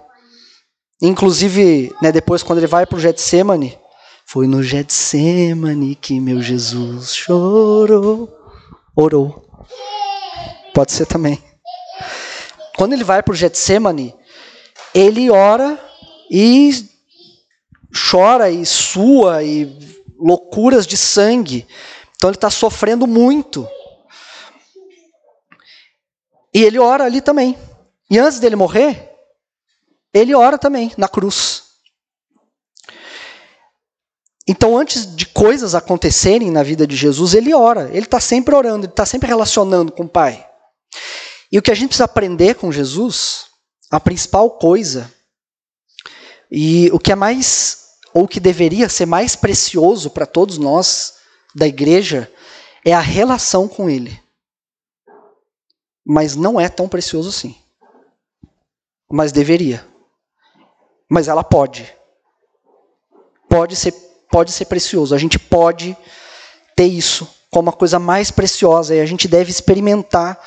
[1.02, 3.78] Inclusive, né, depois, quando ele vai para o Getsemane,
[4.26, 8.30] foi no Getsemane que meu Jesus chorou.
[8.96, 9.46] Orou.
[10.74, 11.49] Pode ser também.
[12.80, 14.16] Quando ele vai para o Getsemane,
[14.96, 15.78] ele ora
[16.32, 16.72] e
[18.10, 19.78] chora e sua e
[20.18, 21.68] loucuras de sangue.
[22.16, 23.68] Então ele está sofrendo muito.
[26.54, 27.58] E ele ora ali também.
[28.10, 29.14] E antes dele morrer,
[30.14, 31.64] ele ora também na cruz.
[34.48, 37.90] Então, antes de coisas acontecerem na vida de Jesus, ele ora.
[37.90, 40.49] Ele está sempre orando, ele está sempre relacionando com o Pai.
[41.52, 43.48] E o que a gente precisa aprender com Jesus,
[43.90, 45.12] a principal coisa,
[46.52, 51.16] e o que é mais, ou que deveria ser mais precioso para todos nós
[51.56, 52.32] da igreja,
[52.86, 54.20] é a relação com Ele.
[56.06, 57.56] Mas não é tão precioso assim.
[59.12, 59.86] Mas deveria.
[61.10, 61.92] Mas ela pode.
[63.50, 63.92] Pode ser,
[64.32, 65.14] pode ser precioso.
[65.14, 65.98] A gente pode
[66.76, 70.40] ter isso como a coisa mais preciosa e a gente deve experimentar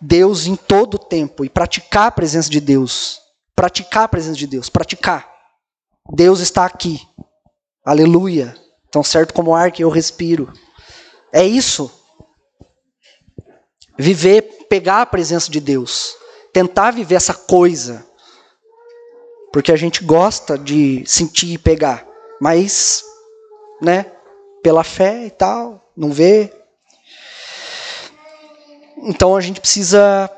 [0.00, 3.20] Deus em todo o tempo e praticar a presença de Deus.
[3.54, 5.30] Praticar a presença de Deus, praticar.
[6.14, 7.00] Deus está aqui.
[7.84, 8.56] Aleluia.
[8.90, 10.52] Tão certo como o ar que eu respiro.
[11.32, 11.90] É isso.
[13.98, 16.14] Viver, pegar a presença de Deus.
[16.52, 18.06] Tentar viver essa coisa.
[19.52, 22.06] Porque a gente gosta de sentir e pegar.
[22.40, 23.04] Mas,
[23.80, 24.10] né,
[24.62, 26.59] pela fé e tal, não vê,
[29.02, 30.30] então a gente precisa.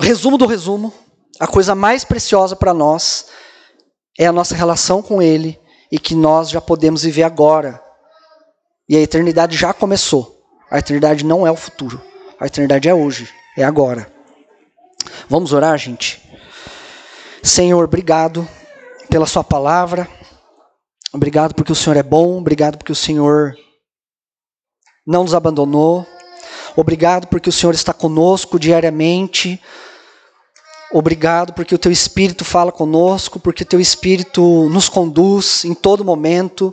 [0.00, 0.92] Resumo do resumo:
[1.38, 3.26] a coisa mais preciosa para nós
[4.18, 5.58] é a nossa relação com Ele
[5.90, 7.82] e que nós já podemos viver agora.
[8.88, 10.42] E a eternidade já começou.
[10.70, 12.00] A eternidade não é o futuro.
[12.40, 14.10] A eternidade é hoje, é agora.
[15.28, 16.22] Vamos orar, gente?
[17.42, 18.48] Senhor, obrigado
[19.08, 20.08] pela Sua palavra.
[21.12, 22.38] Obrigado porque o Senhor é bom.
[22.38, 23.54] Obrigado porque o Senhor
[25.06, 26.06] não nos abandonou.
[26.80, 29.60] Obrigado porque o Senhor está conosco diariamente.
[30.92, 36.04] Obrigado porque o teu Espírito fala conosco, porque o teu Espírito nos conduz em todo
[36.04, 36.72] momento.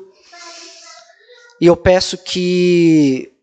[1.60, 3.34] E eu peço que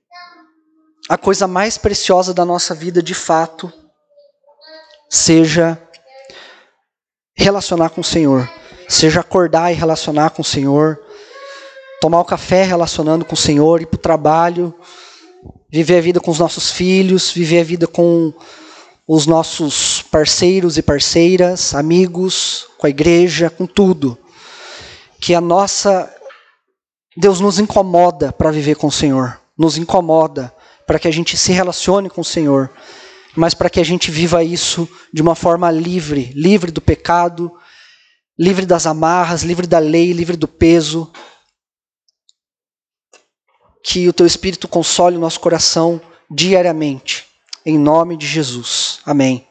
[1.09, 3.73] a coisa mais preciosa da nossa vida, de fato,
[5.11, 5.77] seja
[7.35, 8.49] relacionar com o Senhor.
[8.89, 10.97] Seja acordar e relacionar com o Senhor.
[12.01, 14.73] Tomar o café relacionando com o Senhor, ir para o trabalho
[15.73, 18.35] viver a vida com os nossos filhos, viver a vida com
[19.09, 24.19] os nossos parceiros e parceiras, amigos, com a igreja, com tudo.
[25.19, 26.15] Que a nossa.
[27.17, 30.53] Deus nos incomoda para viver com o Senhor, nos incomoda
[30.87, 32.71] para que a gente se relacione com o Senhor,
[33.37, 37.53] mas para que a gente viva isso de uma forma livre livre do pecado,
[38.39, 41.13] livre das amarras, livre da lei, livre do peso,
[43.83, 47.27] que o teu Espírito console o nosso coração diariamente.
[47.65, 49.01] Em nome de Jesus.
[49.05, 49.47] Amém.